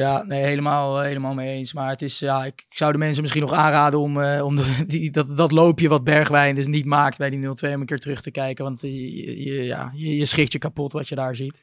Ja, 0.00 0.24
nee, 0.26 0.44
helemaal, 0.44 1.00
helemaal 1.00 1.34
mee 1.34 1.56
eens. 1.56 1.72
Maar 1.72 1.88
het 1.88 2.02
is, 2.02 2.18
ja, 2.18 2.44
ik 2.44 2.64
zou 2.68 2.92
de 2.92 2.98
mensen 2.98 3.22
misschien 3.22 3.42
nog 3.42 3.52
aanraden 3.52 4.00
om, 4.00 4.16
uh, 4.16 4.44
om 4.44 4.56
de, 4.60 4.84
die, 4.86 5.10
dat, 5.10 5.36
dat 5.36 5.52
loopje 5.52 5.88
wat 5.88 6.04
Bergwijn 6.04 6.54
dus 6.54 6.66
niet 6.66 6.84
maakt 6.84 7.18
bij 7.18 7.30
die 7.30 7.46
0-2 7.46 7.48
om 7.48 7.56
een 7.68 7.86
keer 7.86 8.00
terug 8.00 8.22
te 8.22 8.30
kijken. 8.30 8.64
Want 8.64 8.80
je, 8.80 9.42
je, 9.44 9.64
ja, 9.64 9.90
je, 9.94 10.16
je 10.16 10.24
schikt 10.24 10.52
je 10.52 10.58
kapot 10.58 10.92
wat 10.92 11.08
je 11.08 11.14
daar 11.14 11.36
ziet. 11.36 11.54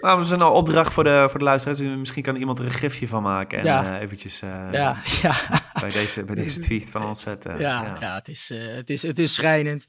Nou, 0.00 0.16
dat 0.16 0.24
is 0.24 0.30
een 0.30 0.42
opdracht 0.42 0.92
voor 0.92 1.04
de, 1.04 1.26
voor 1.30 1.38
de 1.38 1.44
luisteraars. 1.44 1.80
Misschien 1.80 2.22
kan 2.22 2.36
iemand 2.36 2.58
er 2.58 2.64
een 2.64 2.70
gifje 2.70 3.08
van 3.08 3.22
maken 3.22 3.58
en 3.58 3.64
ja. 3.64 3.96
uh, 3.96 4.02
eventjes 4.02 4.42
uh, 4.42 4.50
ja, 4.72 4.96
ja. 5.22 5.34
Bij, 5.80 5.90
deze, 5.90 6.24
bij 6.24 6.34
deze 6.34 6.58
tweet 6.58 6.90
van 6.90 7.06
ons 7.06 7.20
zetten. 7.20 7.58
Ja, 7.58 7.82
ja. 7.82 7.96
ja 8.00 8.14
het, 8.14 8.28
is, 8.28 8.50
uh, 8.50 8.74
het, 8.74 8.90
is, 8.90 9.02
het 9.02 9.18
is 9.18 9.34
schrijnend. 9.34 9.84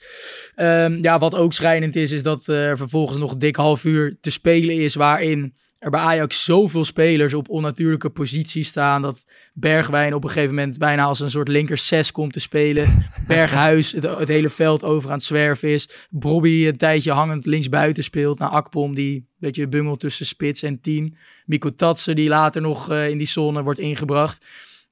Um, 0.56 1.04
ja, 1.04 1.20
wat 1.20 1.36
ook 1.36 1.54
schrijnend 1.54 1.96
is, 1.96 2.12
is 2.12 2.24
dat 2.24 2.48
er 2.48 2.78
vervolgens 2.78 3.18
nog 3.18 3.38
dik 3.38 3.56
half 3.56 3.84
uur 3.84 4.18
te 4.22 4.30
spelen 4.30 4.76
is 4.76 4.96
waarin 4.96 5.58
er 5.80 5.90
bij 5.90 6.00
Ajax 6.00 6.44
zoveel 6.44 6.84
spelers 6.84 7.34
op 7.34 7.50
onnatuurlijke 7.50 8.10
posities 8.10 8.68
staan. 8.68 9.02
Dat 9.02 9.26
Bergwijn 9.54 10.14
op 10.14 10.24
een 10.24 10.30
gegeven 10.30 10.56
moment 10.56 10.78
bijna 10.78 11.04
als 11.04 11.20
een 11.20 11.30
soort 11.30 11.48
linker 11.48 11.78
6 11.78 12.12
komt 12.12 12.34
te 12.34 12.40
spelen. 12.40 13.08
Berghuis 13.28 13.92
het, 13.92 14.04
het, 14.04 14.28
hele 14.28 14.50
veld 14.50 14.84
over 14.84 15.10
aan 15.10 15.16
het 15.16 15.26
zwerven 15.26 15.70
is. 15.70 15.90
Brobby 16.10 16.68
een 16.68 16.78
tijdje 16.78 17.12
hangend 17.12 17.46
linksbuiten 17.46 18.04
speelt. 18.04 18.40
Naar 18.40 18.50
Akpom 18.50 18.96
die 18.96 19.16
een 19.16 19.28
beetje 19.38 19.68
bungelt 19.68 20.00
tussen 20.00 20.26
spits 20.26 20.64
en 20.64 20.82
10. 20.82 21.18
Miko 21.46 21.70
Tatsen 21.76 22.16
die 22.16 22.30
later 22.30 22.62
nog 22.62 22.92
uh, 22.92 23.10
in 23.10 23.18
die 23.18 23.28
zone 23.28 23.64
wordt 23.64 23.80
ingebracht. 23.80 24.46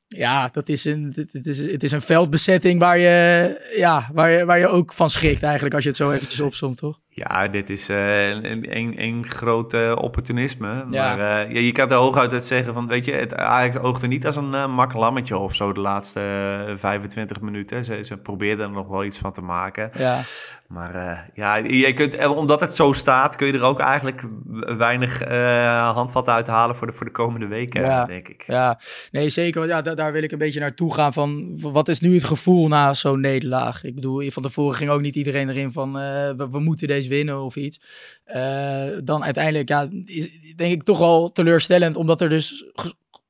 Ja, 0.08 0.50
dat 0.52 0.70
is 0.70 0.86
een, 0.86 1.14
het, 1.16 1.46
is, 1.46 1.58
het 1.58 1.84
is 1.84 1.92
een 1.92 2.02
veldbezetting 2.02 2.80
waar 2.80 2.98
je, 2.98 3.72
ja, 3.76 4.10
waar, 4.14 4.32
je, 4.32 4.46
waar 4.46 4.60
je 4.60 4.68
ook 4.68 4.94
van 4.94 5.10
schrikt 5.10 5.44
eigenlijk 5.44 5.76
als 5.76 5.84
je 5.84 5.90
het 5.90 5.98
zo 5.98 6.12
eventjes 6.12 6.40
opzomt, 6.40 6.78
toch? 6.78 7.00
Ja, 7.18 7.48
dit 7.48 7.70
is 7.70 7.90
uh, 7.90 8.30
een, 8.30 8.78
een, 8.78 8.94
een 9.02 9.26
groot 9.30 9.74
uh, 9.74 9.92
opportunisme. 9.96 10.86
Ja. 10.90 11.16
Maar 11.16 11.46
uh, 11.48 11.54
ja, 11.54 11.60
je 11.60 11.72
kan 11.72 11.90
er 11.90 11.96
hooguit 11.96 12.32
het 12.32 12.46
zeggen 12.46 12.74
van, 12.74 12.88
weet 12.88 13.06
je, 13.06 13.12
het 13.12 13.36
Ajax 13.36 13.78
oogde 13.78 14.08
niet 14.08 14.26
als 14.26 14.36
een 14.36 14.72
mak 14.72 14.94
lammetje 14.94 15.38
of 15.38 15.56
zo 15.56 15.74
de 15.74 15.80
laatste 15.80 16.22
25 16.76 17.42
minuten. 17.42 17.84
Ze, 17.86 18.04
ze 18.04 18.18
probeerden 18.18 18.66
er 18.66 18.72
nog 18.72 18.88
wel 18.88 19.04
iets 19.04 19.18
van 19.18 19.34
te 19.34 19.42
maken. 19.42 19.92
Ja. 19.94 20.22
Maar 20.68 21.30
ja, 21.34 21.56
je 21.56 21.94
kunt, 21.94 22.28
omdat 22.28 22.60
het 22.60 22.76
zo 22.76 22.94
staat, 22.94 23.36
kun 23.36 23.48
je 23.48 23.54
er 23.54 23.64
ook 23.64 23.80
eigenlijk 23.80 24.24
weinig 24.78 25.24
handvatten 25.94 26.34
uithalen 26.34 26.76
voor 26.76 26.88
de, 26.88 26.94
voor 26.94 27.06
de 27.06 27.12
komende 27.12 27.48
weken, 27.48 27.82
ja, 27.82 28.06
denk 28.06 28.28
ik. 28.28 28.44
Ja, 28.48 28.80
nee, 29.12 29.30
zeker. 29.30 29.68
Ja, 29.68 29.82
daar 29.82 30.12
wil 30.12 30.24
ik 30.24 30.32
een 30.32 30.38
beetje 30.38 30.60
naartoe 30.60 30.94
gaan 30.94 31.14
van, 31.14 31.60
wat 31.60 31.88
is 31.88 32.00
nu 32.00 32.14
het 32.14 32.24
gevoel 32.24 32.68
na 32.68 32.94
zo'n 32.94 33.22
nederlaag? 33.22 33.84
Ik 33.84 33.96
bedoel, 33.96 34.30
van 34.32 34.44
tevoren 34.44 34.76
ging 34.76 34.90
ook 34.90 35.02
niet 35.02 35.16
iedereen 35.16 35.50
erin 35.50 35.72
van, 35.72 35.94
we, 35.94 36.48
we, 36.52 36.60
moeten 36.60 36.88
deze 36.88 37.07
winnen 37.08 37.42
of 37.42 37.56
iets. 37.56 37.80
dan 39.04 39.24
uiteindelijk, 39.24 39.70
ja, 39.70 39.88
is 40.04 40.54
denk 40.56 40.74
ik 40.74 40.84
toch 40.84 41.02
al 41.02 41.32
teleurstellend, 41.32 41.96
omdat 41.96 42.22
er 42.22 42.30
dus 42.30 42.66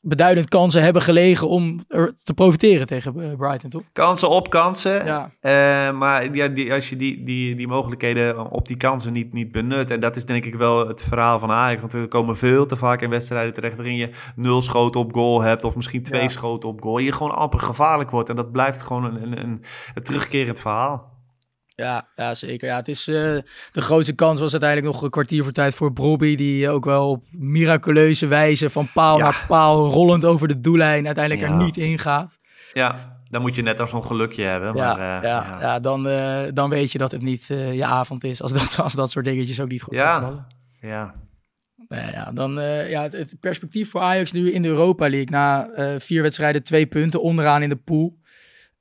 beduidend 0.08 0.50
kansen 0.50 0.84
hebben 0.84 1.02
gelegen 1.02 1.50
om 1.50 1.80
er 1.88 2.16
te 2.24 2.34
profiteren 2.34 2.88
tegen 2.88 3.22
eh, 3.22 3.38
Brighton, 3.38 3.70
toch? 3.70 3.84
Kansen 3.92 4.30
op 4.30 4.50
kansen. 4.50 5.06
Ja. 5.06 5.32
Uh, 5.42 5.98
maar 5.98 6.36
ja, 6.36 6.48
die, 6.48 6.74
als 6.74 6.90
je 6.90 6.96
die, 6.96 7.24
die, 7.24 7.56
die 7.56 7.68
mogelijkheden 7.68 8.52
op 8.52 8.68
die 8.68 8.78
kansen 8.78 9.14
niet, 9.14 9.34
niet 9.34 9.52
benut... 9.52 9.92
en 9.92 10.00
dat 10.00 10.16
is 10.16 10.26
denk 10.26 10.46
ik 10.46 10.56
wel 10.56 10.88
het 10.88 11.04
verhaal 11.04 11.40
van 11.40 11.52
Ajax... 11.52 11.80
want 11.80 11.94
we 11.94 12.08
komen 12.08 12.38
veel 12.38 12.66
te 12.66 12.76
vaak 12.76 13.02
in 13.02 13.10
wedstrijden 13.10 13.54
terecht... 13.54 13.76
waarin 13.76 13.96
je 13.96 14.10
nul 14.36 14.62
schoten 14.62 15.00
op 15.00 15.14
goal 15.14 15.42
hebt... 15.42 15.64
of 15.64 15.76
misschien 15.76 16.04
twee 16.04 16.22
ja. 16.22 16.28
schoten 16.28 16.70
op 16.70 16.82
goal. 16.82 16.98
Je 16.98 17.12
gewoon 17.12 17.36
amper 17.36 17.60
gevaarlijk 17.60 18.12
wordt. 18.12 18.30
En 18.30 18.36
dat 18.36 18.52
blijft 18.52 18.84
gewoon 18.84 19.04
een, 19.04 19.42
een, 19.42 19.62
een 19.94 20.04
terugkerend 20.04 20.60
verhaal. 20.60 21.17
Ja, 21.84 22.08
ja, 22.16 22.34
zeker. 22.34 22.68
Ja, 22.68 22.76
het 22.76 22.88
is, 22.88 23.08
uh, 23.08 23.16
de 23.72 23.82
grootste 23.82 24.14
kans 24.14 24.40
was 24.40 24.52
uiteindelijk 24.52 24.94
nog 24.94 25.02
een 25.02 25.10
kwartier 25.10 25.44
voor 25.44 25.52
tijd 25.52 25.74
voor 25.74 25.94
Brobby. 25.94 26.36
Die 26.36 26.70
ook 26.70 26.86
wel 26.86 27.10
op 27.10 27.26
miraculeuze 27.32 28.28
wijze 28.28 28.70
van 28.70 28.90
paal 28.94 29.18
ja. 29.18 29.24
naar 29.24 29.46
paal 29.48 29.92
rollend 29.92 30.26
over 30.26 30.48
de 30.48 30.60
doellijn 30.60 31.06
uiteindelijk 31.06 31.48
ja. 31.48 31.54
er 31.54 31.64
niet 31.64 31.78
in 31.78 32.00
gaat. 32.00 32.40
Ja, 32.74 33.20
dan 33.30 33.42
moet 33.42 33.56
je 33.56 33.62
net 33.62 33.80
als 33.80 33.94
een 33.94 34.04
gelukje 34.04 34.44
hebben. 34.44 34.76
Ja, 34.76 34.96
maar, 34.96 35.18
uh, 35.18 35.30
ja, 35.30 35.58
ja. 35.62 35.80
dan, 35.80 36.08
uh, 36.08 36.42
dan 36.54 36.70
weet 36.70 36.92
je 36.92 36.98
dat 36.98 37.12
het 37.12 37.22
niet 37.22 37.46
je 37.48 37.86
avond 37.86 38.24
is. 38.24 38.42
Als 38.42 38.54
dat, 38.54 38.80
als 38.84 38.94
dat 38.94 39.12
soort 39.12 39.26
dingetjes 39.26 39.60
ook 39.60 39.70
niet 39.70 39.82
goed 39.82 39.96
ja. 39.96 40.48
Ja. 40.82 41.14
Nou 41.88 42.12
ja, 42.12 42.32
dan 42.32 42.54
ja, 42.90 43.02
het, 43.04 43.12
het, 43.12 43.40
perspectief 43.40 43.90
voor 43.90 44.02
Ajax 44.02 44.32
nu 44.32 44.52
in 44.52 44.62
de 44.62 44.68
Europa 44.68 45.10
League. 45.10 45.30
Na 45.30 45.70
vier 46.00 46.22
wedstrijden, 46.22 46.64
twee 46.64 46.86
punten 46.86 47.22
onderaan 47.22 47.64
in 47.64 47.70
de 47.70 47.76
pool. 47.76 48.18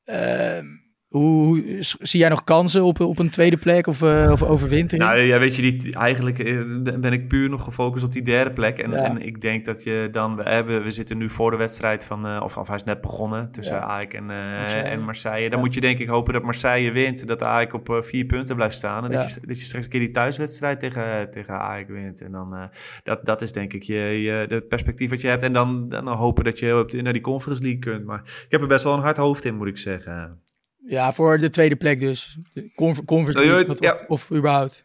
Ehm, 0.04 0.64
Hoe, 1.08 1.76
zie 2.00 2.20
jij 2.20 2.28
nog 2.28 2.44
kansen 2.44 2.84
op, 2.84 3.00
op 3.00 3.18
een 3.18 3.30
tweede 3.30 3.56
plek 3.56 3.86
of, 3.86 4.02
eh 4.02 4.28
of 4.32 4.42
overwintering? 4.42 5.08
Nou 5.08 5.18
ja, 5.20 5.38
weet 5.38 5.56
je, 5.56 5.62
die, 5.62 5.94
eigenlijk 5.94 6.38
eh, 6.38 6.60
ben 7.00 7.12
ik 7.12 7.28
puur 7.28 7.50
nog 7.50 7.64
gefocust 7.64 8.04
op 8.04 8.12
die 8.12 8.22
derde 8.22 8.52
plek. 8.52 8.78
En, 8.78 8.90
Ja. 8.90 8.96
en 9.04 9.22
ik 9.26 9.40
denk 9.40 9.64
dat 9.64 9.82
je 9.82 10.08
dan... 10.10 10.36
We, 10.36 10.42
hebben, 10.42 10.82
we 10.82 10.90
zitten 10.90 11.18
nu 11.18 11.30
voor 11.30 11.50
de 11.50 11.56
wedstrijd 11.56 12.04
van... 12.04 12.26
eh, 12.26 12.40
of, 12.42 12.56
of 12.56 12.66
hij 12.66 12.76
is 12.76 12.84
net 12.84 13.00
begonnen 13.00 13.50
tussen 13.50 13.76
Ja. 13.76 13.80
AEK 13.82 14.12
en, 14.12 14.30
eh, 14.30 14.36
Marseille. 14.58 14.82
en 14.88 15.00
Marseille. 15.04 15.48
Dan 15.50 15.58
Ja. 15.58 15.64
moet 15.64 15.74
je 15.74 15.80
denk 15.80 15.98
ik 15.98 16.08
hopen 16.08 16.32
dat 16.32 16.42
Marseille 16.42 16.92
wint. 16.92 17.26
Dat 17.26 17.42
AEK 17.42 17.72
op 17.74 17.90
eh, 17.90 18.02
vier 18.02 18.24
punten 18.24 18.56
blijft 18.56 18.74
staan. 18.76 19.04
En 19.04 19.10
dat, 19.10 19.32
je, 19.34 19.40
dat 19.46 19.58
je 19.58 19.64
straks 19.64 19.84
een 19.84 19.90
keer 19.90 20.00
die 20.00 20.10
thuiswedstrijd 20.10 20.80
tegen, 20.80 21.30
tegen 21.30 21.58
AEK 21.60 21.88
wint. 21.88 22.20
En 22.20 22.32
dan... 22.32 22.54
eh, 22.54 22.62
dat, 23.02 23.24
dat 23.24 23.42
is 23.42 23.52
denk 23.52 23.72
ik 23.72 23.82
je, 23.82 23.94
je, 24.22 24.46
het 24.48 24.68
perspectief 24.68 25.10
wat 25.10 25.20
je 25.20 25.28
hebt. 25.28 25.42
En 25.42 25.52
dan, 25.52 25.88
dan 25.88 26.08
hopen 26.08 26.44
dat 26.44 26.58
je 26.58 27.00
naar 27.02 27.12
die 27.12 27.22
Conference 27.22 27.62
League 27.62 27.80
kunt. 27.80 28.04
Maar 28.04 28.20
ik 28.24 28.46
heb 28.48 28.60
er 28.60 28.66
best 28.66 28.84
wel 28.84 28.94
een 28.94 29.00
hard 29.02 29.16
hoofd 29.16 29.44
in, 29.44 29.56
moet 29.56 29.66
ik 29.68 29.78
zeggen. 29.78 30.40
Ja, 30.88 31.12
voor 31.12 31.38
de 31.38 31.50
tweede 31.50 31.76
plek 31.76 32.00
dus. 32.00 32.38
Conver- 32.74 33.04
Conference 33.04 33.42
League, 33.44 33.60
je- 33.60 33.66
wat- 33.66 33.82
ja. 33.82 33.92
of, 33.94 34.04
of 34.30 34.36
überhaupt. 34.38 34.84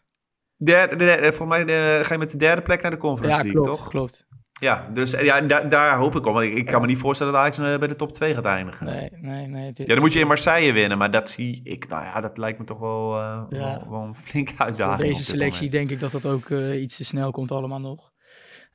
Derde, 0.56 0.96
de, 0.96 1.04
de- 1.04 1.32
volgens 1.32 1.48
mij 1.48 1.64
de- 1.64 2.00
ga 2.02 2.12
je 2.12 2.18
met 2.18 2.30
de 2.30 2.36
derde 2.36 2.62
plek 2.62 2.82
naar 2.82 2.90
de 2.90 2.96
Conference 2.96 3.36
Ja, 3.36 3.42
League, 3.42 3.62
klopt, 3.62 3.78
toch? 3.80 3.88
klopt. 3.88 4.26
Ja, 4.60 4.88
dus 4.94 5.12
eh, 5.14 5.24
ja, 5.24 5.40
da- 5.40 5.64
daar 5.64 5.96
hoop 5.96 6.14
ik 6.16 6.26
op. 6.26 6.34
Want 6.34 6.46
ik, 6.46 6.54
ik 6.54 6.66
kan 6.66 6.80
me 6.80 6.86
niet 6.86 6.98
voorstellen 6.98 7.32
dat 7.32 7.42
Ajax 7.42 7.58
eh, 7.58 7.78
bij 7.78 7.88
de 7.88 7.96
top 7.96 8.12
2 8.12 8.34
gaat 8.34 8.44
eindigen. 8.44 8.86
Nee, 8.86 9.08
nee, 9.20 9.46
nee. 9.46 9.70
is- 9.70 9.76
Ja, 9.76 9.84
dan 9.84 9.98
moet 9.98 10.12
je 10.12 10.20
in 10.20 10.26
Marseille 10.26 10.72
winnen. 10.72 10.98
Maar 10.98 11.10
dat 11.10 11.30
zie 11.30 11.60
ik, 11.64 11.88
nou 11.88 12.04
ja, 12.04 12.20
dat 12.20 12.38
lijkt 12.38 12.58
me 12.58 12.64
toch 12.64 12.78
wel, 12.78 13.16
Ja. 13.18 13.46
wel, 13.48 13.86
wel 13.90 14.00
een 14.02 14.14
flinke 14.16 14.52
voor 14.56 14.64
uitdaging. 14.66 15.08
deze 15.08 15.24
selectie 15.24 15.64
moment. 15.70 15.72
denk 15.72 15.90
ik 15.90 16.00
dat 16.00 16.22
dat 16.22 16.32
ook 16.32 16.50
iets 16.74 16.96
te 16.96 17.04
snel 17.04 17.30
komt 17.30 17.50
allemaal 17.52 17.80
nog. 17.80 18.10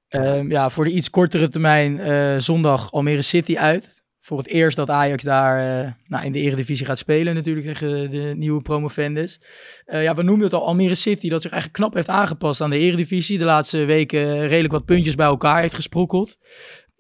Ehm, 0.08 0.52
ja, 0.52 0.70
voor 0.70 0.84
de 0.84 0.92
iets 0.92 1.10
kortere 1.10 1.48
termijn 1.48 2.42
zondag 2.42 2.92
Almere 2.92 3.22
City 3.22 3.58
uit. 3.58 3.97
Voor 4.28 4.38
het 4.38 4.48
eerst 4.48 4.78
dat 4.78 4.90
Ajax 4.90 5.24
daar 5.24 5.60
eh, 5.60 5.92
nou, 6.08 6.26
in 6.26 6.32
de 6.32 6.40
eredivisie 6.40 6.86
gaat 6.86 6.98
spelen 6.98 7.36
natuurlijk 7.36 7.66
tegen 7.66 8.12
de 8.12 8.34
nieuwe 8.38 8.62
promovendus. 8.62 9.42
Eh, 9.86 10.04
ja, 10.04 10.16
we 10.16 10.24
noemden 10.24 10.44
het 10.44 10.54
al 10.54 10.66
Almere 10.66 10.96
City 10.96 11.30
dat 11.30 11.42
zich 11.42 11.52
eigenlijk 11.52 11.82
knap 11.82 11.94
heeft 11.94 12.10
aangepast 12.10 12.62
aan 12.62 12.70
de 12.70 12.78
eredivisie. 12.78 13.38
De 13.38 13.44
laatste 13.44 13.86
weken 13.86 14.48
redelijk 14.48 14.74
wat 14.74 14.86
puntjes 14.86 15.16
bij 15.16 15.26
elkaar 15.26 15.60
heeft 15.62 15.74
gesprokkeld. 15.74 16.38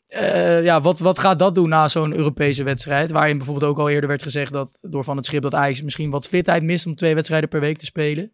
Eh, 0.07 0.63
ja, 0.63 0.81
wat, 0.81 0.99
wat 0.99 1.19
gaat 1.19 1.39
dat 1.39 1.55
doen 1.55 1.69
na 1.69 1.87
zo'n 1.87 2.13
Europese 2.13 2.63
wedstrijd? 2.63 3.11
Waarin 3.11 3.37
bijvoorbeeld 3.37 3.71
ook 3.71 3.79
al 3.79 3.89
eerder 3.89 4.09
werd 4.09 4.23
gezegd 4.23 4.53
dat 4.53 4.77
door 4.81 5.03
Van 5.03 5.17
het 5.17 5.25
Schip 5.25 5.41
dat 5.41 5.55
Ajax 5.55 5.81
misschien 5.81 6.09
wat 6.09 6.27
fitheid 6.27 6.63
mist 6.63 6.85
om 6.85 6.95
twee 6.95 7.15
wedstrijden 7.15 7.49
per 7.49 7.59
week 7.59 7.77
te 7.77 7.85
spelen. 7.85 8.31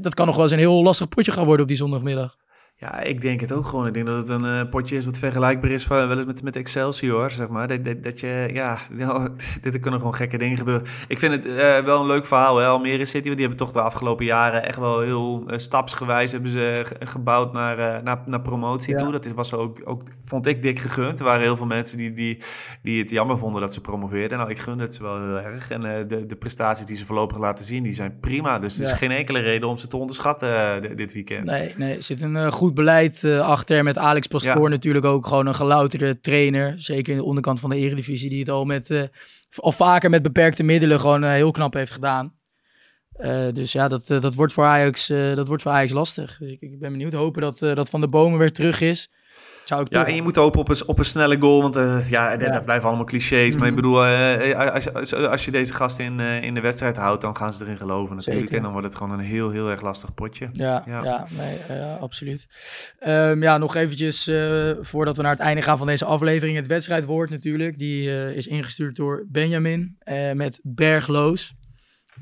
Dat 0.00 0.14
kan 0.14 0.26
nog 0.26 0.34
wel 0.34 0.44
eens 0.44 0.52
een 0.52 0.58
heel 0.58 0.82
lastig 0.82 1.08
potje 1.08 1.32
gaan 1.32 1.44
worden 1.44 1.62
op 1.62 1.68
die 1.68 1.76
zondagmiddag. 1.76 2.36
Ja, 2.76 3.00
ik 3.00 3.20
denk 3.20 3.40
het 3.40 3.52
ook 3.52 3.66
gewoon. 3.66 3.86
Ik 3.86 3.94
denk 3.94 4.06
dat 4.06 4.16
het 4.16 4.28
een 4.28 4.44
eh, 4.44 4.68
potje 4.70 4.96
is 4.96 5.04
wat 5.04 5.18
vergelijkbaar 5.18 5.70
is 5.70 5.84
van, 5.84 6.08
wel 6.08 6.16
eens 6.16 6.26
met, 6.26 6.42
met 6.42 6.56
Excelsior, 6.56 7.30
zeg 7.30 7.48
maar. 7.48 7.68
Dat, 7.68 7.84
dat, 7.84 8.02
dat 8.02 8.20
je, 8.20 8.48
ja, 8.52 8.78
wel, 8.96 9.20
er 9.62 9.80
kunnen 9.80 10.00
gewoon 10.00 10.14
gekke 10.14 10.38
dingen 10.38 10.56
gebeuren. 10.58 10.86
Ik 11.08 11.18
vind 11.18 11.32
het 11.34 11.46
eh, 11.56 11.78
wel 11.84 12.00
een 12.00 12.06
leuk 12.06 12.26
verhaal, 12.26 12.56
hè. 12.56 12.66
Almere 12.66 13.04
City, 13.04 13.24
want 13.24 13.36
die 13.36 13.46
hebben 13.46 13.66
toch 13.66 13.72
de 13.72 13.80
afgelopen 13.80 14.24
jaren 14.24 14.64
echt 14.66 14.78
wel 14.78 15.00
heel 15.00 15.44
eh, 15.46 15.58
stapsgewijs 15.58 16.32
hebben 16.32 16.50
ze 16.50 16.82
ge- 16.84 17.06
gebouwd 17.06 17.52
naar, 17.52 18.02
naar, 18.02 18.22
naar 18.26 18.40
promotie 18.42 18.92
Ja. 18.92 18.98
toe. 19.02 19.12
Dat 19.12 19.24
is, 19.26 19.32
was 19.32 19.52
ook, 19.54 19.80
ook, 19.84 20.02
vond 20.24 20.46
ik 20.46 20.62
dik 20.62 20.78
gegund. 20.78 21.18
Er 21.18 21.24
waren 21.24 21.42
heel 21.42 21.56
veel 21.56 21.66
mensen 21.66 21.98
die, 21.98 22.12
die, 22.12 22.38
die 22.82 22.98
het 23.02 23.10
jammer 23.10 23.38
vonden 23.38 23.60
dat 23.60 23.74
ze 23.74 23.80
promoveerden. 23.80 24.38
Nou, 24.38 24.50
ik 24.50 24.58
gun 24.58 24.78
het 24.78 24.94
ze 24.94 25.02
wel 25.02 25.16
heel 25.22 25.38
erg. 25.40 25.70
En 25.70 25.80
de, 26.08 26.26
de 26.26 26.36
prestaties 26.36 26.86
die 26.86 26.96
ze 26.96 27.04
voorlopig 27.04 27.38
laten 27.38 27.64
zien, 27.64 27.82
die 27.82 27.92
zijn 27.92 28.18
prima. 28.20 28.58
Dus 28.58 28.78
er 28.78 28.84
is 28.84 28.92
geen 28.92 29.10
enkele 29.10 29.38
reden 29.40 29.68
om 29.68 29.76
ze 29.76 29.88
te 29.88 29.96
onderschatten 29.96 30.96
dit 30.96 31.12
weekend. 31.12 31.44
Nee, 31.44 31.72
nee, 31.76 32.00
zit 32.00 32.20
een 32.20 32.36
eh, 32.36 32.52
goed 32.64 32.74
beleid 32.74 33.24
eh, 33.24 33.40
achter 33.40 33.82
met 33.84 33.98
Alex 33.98 34.26
Pastoor 34.26 34.62
Ja. 34.62 34.68
natuurlijk 34.68 35.04
ook 35.04 35.26
gewoon 35.26 35.46
een 35.46 35.54
gelouterde 35.54 36.20
trainer. 36.20 36.74
Zeker 36.76 37.12
in 37.12 37.18
de 37.18 37.24
onderkant 37.24 37.60
van 37.60 37.70
de 37.70 37.76
eredivisie 37.76 38.30
die 38.30 38.38
het 38.38 38.50
al, 38.50 38.64
met, 38.64 38.90
eh, 38.90 39.02
al 39.56 39.72
vaker 39.72 40.10
met 40.10 40.22
beperkte 40.22 40.62
middelen 40.62 41.00
gewoon 41.00 41.24
eh, 41.24 41.30
heel 41.30 41.50
knap 41.50 41.74
heeft 41.74 41.92
gedaan. 41.92 42.32
Eh, 43.16 43.46
dus 43.52 43.72
ja, 43.72 43.88
dat, 43.88 44.10
eh, 44.10 44.20
dat, 44.20 44.34
wordt 44.34 44.52
voor 44.52 44.64
Ajax, 44.64 45.10
eh, 45.10 45.34
dat 45.34 45.48
wordt 45.48 45.62
voor 45.62 45.72
Ajax 45.72 45.92
lastig. 45.92 46.40
Ik, 46.40 46.60
ik 46.60 46.78
ben 46.78 46.90
benieuwd. 46.90 47.12
Hopen 47.12 47.42
dat, 47.42 47.58
dat 47.58 47.90
Van 47.90 48.00
de 48.00 48.08
Bomen 48.08 48.38
weer 48.38 48.52
terug 48.52 48.80
is. 48.80 49.10
Zou 49.64 49.80
ik 49.82 49.92
Ja, 49.92 50.06
en 50.06 50.14
je 50.14 50.22
moet 50.22 50.36
hopen 50.36 50.60
op 50.60 50.68
een, 50.68 50.76
op 50.86 50.98
een 50.98 51.04
snelle 51.04 51.40
goal, 51.40 51.62
want 51.62 51.74
ja, 52.08 52.36
dat, 52.36 52.48
Ja. 52.48 52.52
dat 52.52 52.64
blijven 52.64 52.88
allemaal 52.88 53.04
clichés. 53.04 53.56
Maar 53.56 53.66
ik 53.66 53.72
Mhm. 53.72 53.82
bedoel, 53.82 54.04
als, 54.92 55.10
je- 55.10 55.28
als 55.28 55.44
je 55.44 55.50
deze 55.50 55.72
gasten 55.74 56.04
in, 56.04 56.20
in 56.20 56.54
de 56.54 56.60
wedstrijd 56.60 56.96
houdt, 56.96 57.20
dan 57.22 57.36
gaan 57.36 57.52
ze 57.52 57.64
erin 57.64 57.76
geloven 57.76 58.16
natuurlijk. 58.16 58.40
Zeker. 58.40 58.56
En 58.56 58.62
dan 58.62 58.72
wordt 58.72 58.86
het 58.86 58.96
gewoon 58.96 59.12
een 59.18 59.24
heel, 59.24 59.50
heel 59.50 59.70
erg 59.70 59.80
lastig 59.82 60.14
potje. 60.14 60.48
Ja, 60.52 60.82
ja. 60.86 61.02
Ja. 61.04 61.26
nee, 61.68 61.78
ja, 61.78 61.94
absoluut. 61.94 62.46
Ehm, 62.98 63.42
ja, 63.42 63.58
nog 63.58 63.74
eventjes 63.74 64.30
voordat 64.80 65.16
we 65.16 65.22
naar 65.22 65.32
het 65.32 65.40
einde 65.40 65.62
gaan 65.62 65.78
van 65.78 65.86
deze 65.86 66.04
aflevering. 66.04 66.56
Het 66.56 66.66
wedstrijdwoord 66.66 67.30
natuurlijk. 67.30 67.78
Die 67.78 68.34
is 68.34 68.46
ingestuurd 68.46 68.96
door 68.96 69.24
Benjamin 69.28 69.96
met 70.34 70.60
Bergloos. 70.62 71.54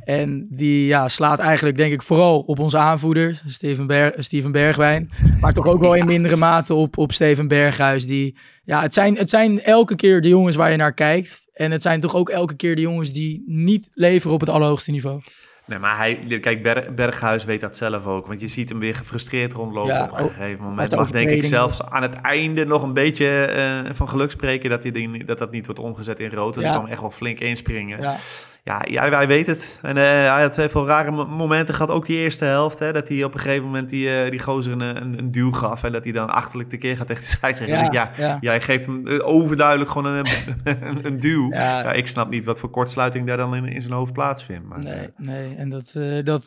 En 0.05 0.47
die 0.51 0.87
ja, 0.87 1.09
slaat 1.09 1.39
eigenlijk 1.39 1.77
denk 1.77 1.93
ik 1.93 2.03
vooral 2.03 2.41
op 2.41 2.59
onze 2.59 2.79
aanvoerder, 2.79 3.41
Steven, 3.47 3.87
Ber 3.87 4.15
Steven 4.19 4.53
Bergwijn. 4.53 5.11
Maar 5.41 5.53
toch 5.53 5.67
ook 5.67 5.81
wel 5.81 5.95
in 5.95 6.07
mindere 6.07 6.37
mate 6.37 6.75
op, 6.75 6.99
op 6.99 7.13
Steven 7.13 7.49
Berghuis. 7.49 8.07
Die, 8.07 8.37
ja, 8.65 8.83
het, 8.83 8.95
zijn, 8.95 9.17
het 9.17 9.31
zijn 9.31 9.61
elke 9.63 9.95
keer 9.97 10.21
de 10.21 10.29
jongens 10.29 10.57
waar 10.57 10.71
je 10.71 10.77
naar 10.77 10.95
kijkt. 10.95 11.49
En 11.53 11.71
het 11.71 11.83
zijn 11.83 12.01
toch 12.01 12.15
ook 12.15 12.29
elke 12.29 12.57
keer 12.57 12.75
de 12.77 12.81
jongens 12.83 13.13
die 13.13 13.43
niet 13.47 13.91
leveren 13.95 14.35
op 14.35 14.41
het 14.41 14.49
allerhoogste 14.51 14.91
niveau. 14.91 15.21
Nee, 15.67 15.79
maar 15.79 15.97
hij, 15.97 16.39
kijk, 16.41 16.63
Ber- 16.63 16.95
Berghuis 16.95 17.45
weet 17.45 17.61
dat 17.61 17.77
zelf 17.77 18.07
ook. 18.07 18.27
Want 18.27 18.41
je 18.41 18.49
ziet 18.49 18.69
hem 18.69 18.79
weer 18.79 18.95
gefrustreerd 18.95 19.53
rondlopen 19.53 19.95
Ja, 19.95 20.05
op 20.05 20.19
een 20.19 20.31
gegeven 20.31 20.65
moment. 20.65 20.95
Mag 20.97 21.11
denk 21.11 21.31
ik 21.31 21.45
zelfs 21.45 21.83
aan 21.83 22.03
het 22.03 22.15
einde 22.15 22.65
nog 22.65 22.83
een 22.83 22.93
beetje 22.93 23.29
eh, 23.45 23.95
van 23.95 24.09
geluk 24.09 24.31
spreken 24.31 24.71
dat, 24.71 24.83
die, 24.83 25.25
dat 25.25 25.39
dat 25.39 25.51
niet 25.51 25.67
wordt 25.67 25.81
omgezet 25.81 26.21
in 26.21 26.31
rood. 26.31 26.55
Want 26.55 26.67
Ja. 26.67 26.73
hij 26.73 26.79
kwam 26.79 26.91
echt 26.91 27.01
wel 27.01 27.11
flink 27.11 27.39
inspringen. 27.41 28.01
Ja, 28.01 28.17
Ja, 28.65 28.83
ja, 28.91 29.09
hij 29.17 29.27
weet 29.27 29.47
het. 29.47 29.79
En 29.83 29.97
eh, 29.97 30.05
hij 30.05 30.43
had 30.43 30.55
veel 30.71 30.87
rare 30.87 31.11
mo- 31.11 31.27
momenten 31.27 31.75
gehad, 31.75 31.91
ook 31.91 32.07
die 32.07 32.17
eerste 32.17 32.45
helft. 32.45 32.79
Hè, 32.79 32.93
dat 32.93 33.09
hij 33.09 33.25
op 33.25 33.35
een 33.35 33.41
gegeven 33.41 33.65
moment 33.65 33.89
die, 33.91 34.11
eh, 34.23 34.31
die 34.31 34.41
gozer 34.41 34.73
een, 34.73 34.81
een, 34.81 35.19
een 35.19 35.31
duw 35.31 35.53
gaf. 35.53 35.85
En 35.85 35.93
dat 35.93 36.05
hij 36.05 36.13
dan 36.13 36.31
achterlijk 36.31 36.69
tekeer 36.69 36.97
gaat 36.97 37.07
tegen 37.07 37.23
de 37.23 37.29
scheidsrechter. 37.37 37.93
Ja, 37.93 38.11
Ja, 38.17 38.39
hij 38.51 38.61
geeft 38.61 38.87
hem 38.87 39.07
eh, 39.07 39.27
overduidelijk 39.29 39.91
gewoon 39.91 40.15
een, 40.15 40.27
een, 40.65 41.07
een 41.07 41.21
duw. 41.21 41.51
Ja. 41.53 41.81
Ja. 41.81 41.93
ik 41.93 42.07
snap 42.07 42.31
niet 42.31 42.47
wat 42.47 42.59
voor 42.59 42.71
kortsluiting 42.71 43.27
daar 43.27 43.37
dan 43.37 43.55
in, 43.55 43.65
in 43.69 43.83
zijn 43.83 43.95
hoofd 43.95 44.13
plaatsvindt. 44.13 44.69
Maar, 44.69 44.79
Nee, 44.79 45.09
nee. 45.17 45.55
En 45.57 45.69
dat, 45.69 45.93
dat, 46.25 46.45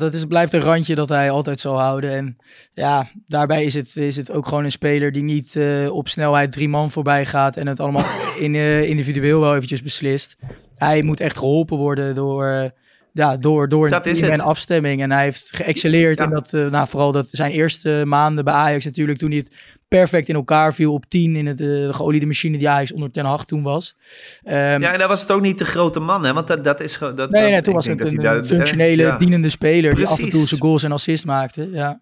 dat 0.00 0.14
is, 0.14 0.24
blijft 0.24 0.52
een 0.52 0.60
randje 0.60 0.94
dat 0.94 1.08
hij 1.08 1.30
altijd 1.30 1.60
zal 1.60 1.80
houden. 1.80 2.10
En 2.10 2.36
ja, 2.72 3.06
daarbij 3.26 3.64
is 3.64 3.74
het, 3.74 3.96
is 3.96 4.16
het 4.16 4.30
ook 4.32 4.46
gewoon 4.46 4.64
een 4.64 4.70
speler 4.72 5.12
die 5.12 5.22
niet 5.22 5.58
op 5.90 6.08
snelheid 6.08 6.52
drie 6.52 6.68
man 6.68 6.90
voorbij 6.90 7.26
gaat 7.26 7.56
en 7.56 7.66
het 7.66 7.80
allemaal 7.80 8.04
in, 8.38 8.54
individueel 8.88 9.40
wel 9.40 9.54
eventjes 9.54 9.82
beslist. 9.82 10.36
Hij 10.88 11.02
moet 11.02 11.20
echt 11.20 11.38
geholpen 11.38 11.76
worden 11.76 12.14
door, 12.14 12.44
eh, 12.46 12.68
ja, 13.12 13.36
door, 13.36 13.68
door 13.68 13.90
een 13.92 14.02
is 14.02 14.38
afstemming. 14.38 15.02
En 15.02 15.10
hij 15.10 15.22
heeft 15.24 15.50
geëxceleerd 15.56 16.18
Ja. 16.18 16.24
in 16.24 16.30
dat, 16.30 16.54
eh, 16.54 16.66
nou, 16.70 16.88
vooral 16.88 17.12
dat 17.12 17.28
zijn 17.30 17.50
eerste 17.50 18.02
maanden 18.06 18.44
bij 18.44 18.54
Ajax 18.54 18.84
natuurlijk, 18.84 19.18
toen 19.18 19.30
hij 19.30 19.38
het 19.38 19.52
perfect 19.88 20.28
in 20.28 20.34
elkaar 20.34 20.74
viel 20.74 20.92
op 20.92 21.04
10 21.08 21.36
in 21.36 21.46
het, 21.46 21.60
eh, 21.60 21.66
de 21.66 21.92
geoliede 21.92 22.26
machine 22.26 22.58
die 22.58 22.68
Ajax 22.68 22.92
onder 22.92 23.10
Ten 23.10 23.24
Hag 23.24 23.44
toen 23.44 23.62
was. 23.62 23.96
Ehm, 24.42 24.56
ja, 24.80 24.92
en 24.92 24.98
dan 24.98 25.08
was 25.08 25.20
het 25.20 25.30
ook 25.30 25.40
niet 25.40 25.58
de 25.58 25.64
grote 25.64 26.00
man, 26.00 26.24
hè? 26.24 26.32
Want 26.32 26.46
dat, 26.46 26.64
dat 26.64 26.80
is 26.80 26.96
gewoon... 26.96 27.14
Dat, 27.14 27.30
Nee, 27.30 27.50
nee, 27.50 27.60
toen 27.62 27.74
was 27.74 27.86
het 27.86 28.00
een, 28.00 28.06
hij 28.06 28.16
een 28.16 28.22
daar- 28.22 28.44
functionele, 28.44 29.02
eh, 29.02 29.08
ja. 29.08 29.18
dienende 29.18 29.48
speler 29.48 29.94
die 29.94 30.06
af 30.06 30.18
en 30.18 30.30
toe 30.30 30.46
zijn 30.46 30.60
goals 30.60 30.82
en 30.82 30.92
assist 30.92 31.24
maakte. 31.24 31.68
Ja, 31.72 32.00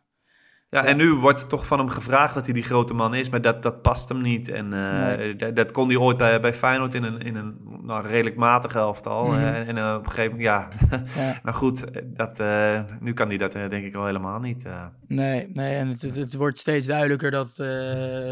Ja, 0.70 0.84
en 0.84 0.96
nu 0.96 1.12
wordt 1.12 1.40
er 1.42 1.48
toch 1.48 1.66
van 1.66 1.78
hem 1.78 1.88
gevraagd 1.88 2.34
dat 2.34 2.44
hij 2.44 2.54
die 2.54 2.62
grote 2.62 2.94
man 2.94 3.14
is, 3.14 3.28
maar 3.30 3.40
dat, 3.40 3.62
dat 3.62 3.82
past 3.82 4.08
hem 4.08 4.20
niet. 4.20 4.48
En 4.48 4.72
eh, 4.72 5.38
dat, 5.38 5.56
dat 5.56 5.70
kon 5.72 5.88
hij 5.88 5.96
ooit 5.96 6.16
bij, 6.16 6.40
bij 6.40 6.54
Feyenoord 6.54 6.94
in 6.94 7.02
een, 7.02 7.18
in 7.20 7.36
een 7.36 7.56
nou, 7.82 8.06
redelijk 8.06 8.36
matig 8.36 8.74
elftal. 8.74 9.34
Eh, 9.34 9.68
en 9.68 9.78
eh, 9.78 9.94
op 9.98 10.04
een 10.04 10.10
gegeven 10.10 10.36
moment, 10.36 10.42
ja, 10.42 10.68
ja. 11.16 11.38
nou 11.44 11.56
goed, 11.56 11.84
dat, 12.04 12.38
eh, 12.40 12.80
nu 13.00 13.12
kan 13.12 13.28
hij 13.28 13.36
dat 13.36 13.54
eh, 13.54 13.68
denk 13.68 13.84
ik 13.84 13.94
al 13.94 14.06
helemaal 14.06 14.38
niet. 14.38 14.64
eh. 14.64 14.84
Nee, 15.06 15.50
nee, 15.52 15.74
en 15.76 15.88
het, 15.88 16.02
het, 16.02 16.16
het 16.16 16.34
wordt 16.34 16.58
steeds 16.58 16.86
duidelijker 16.86 17.30
dat, 17.30 17.48
eh, 17.56 17.66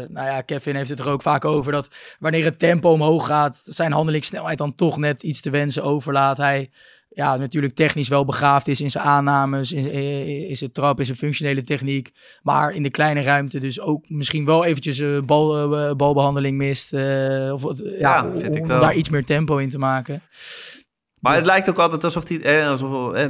nou 0.09 0.25
ja, 0.27 0.41
Kevin 0.41 0.75
heeft 0.75 0.89
het 0.89 0.99
er 0.99 1.09
ook 1.09 1.21
vaak 1.21 1.45
over, 1.45 1.71
dat 1.71 1.87
wanneer 2.19 2.45
het 2.45 2.59
tempo 2.59 2.91
omhoog 2.91 3.25
gaat, 3.25 3.59
zijn 3.63 3.91
handelingssnelheid 3.91 4.57
dan 4.57 4.75
toch 4.75 4.97
net 4.97 5.23
iets 5.23 5.41
te 5.41 5.49
wensen 5.49 5.83
overlaat. 5.83 6.37
Hij, 6.37 6.69
ja, 7.17 7.37
natuurlijk 7.37 7.73
technisch 7.73 8.07
wel 8.07 8.25
begaafd 8.25 8.67
is 8.67 8.81
in 8.81 8.91
zijn 8.91 9.03
aannames, 9.03 9.71
in, 9.71 9.91
in, 9.91 10.47
in 10.47 10.57
zijn 10.57 10.71
trap, 10.71 10.99
in 10.99 11.05
zijn 11.05 11.17
functionele 11.17 11.63
techniek, 11.63 12.11
maar 12.41 12.71
in 12.71 12.83
de 12.83 12.91
kleine 12.91 13.21
ruimte 13.21 13.59
dus 13.59 13.79
ook 13.79 14.09
misschien 14.09 14.45
wel 14.45 14.65
eventjes 14.65 14.99
eh, 14.99 15.21
bal, 15.25 15.75
eh, 15.75 15.95
balbehandeling 15.95 16.57
mist, 16.57 16.93
eh, 16.93 17.49
of 17.53 17.61
wat, 17.61 17.83
ja, 17.99 18.31
vind 18.31 18.55
ik 18.55 18.61
om 18.61 18.67
wel. 18.67 18.81
daar 18.81 18.95
iets 18.95 19.09
meer 19.09 19.23
tempo 19.23 19.57
in 19.57 19.69
te 19.69 19.77
maken. 19.77 20.21
Maar 21.19 21.31
Ja. 21.31 21.37
het 21.37 21.47
lijkt 21.47 21.69
ook 21.69 21.77
altijd 21.77 22.03
alsof 22.03 22.27
hij, 22.27 22.41
eh, 22.41 22.67
alsof, 22.69 23.13
eh, 23.13 23.25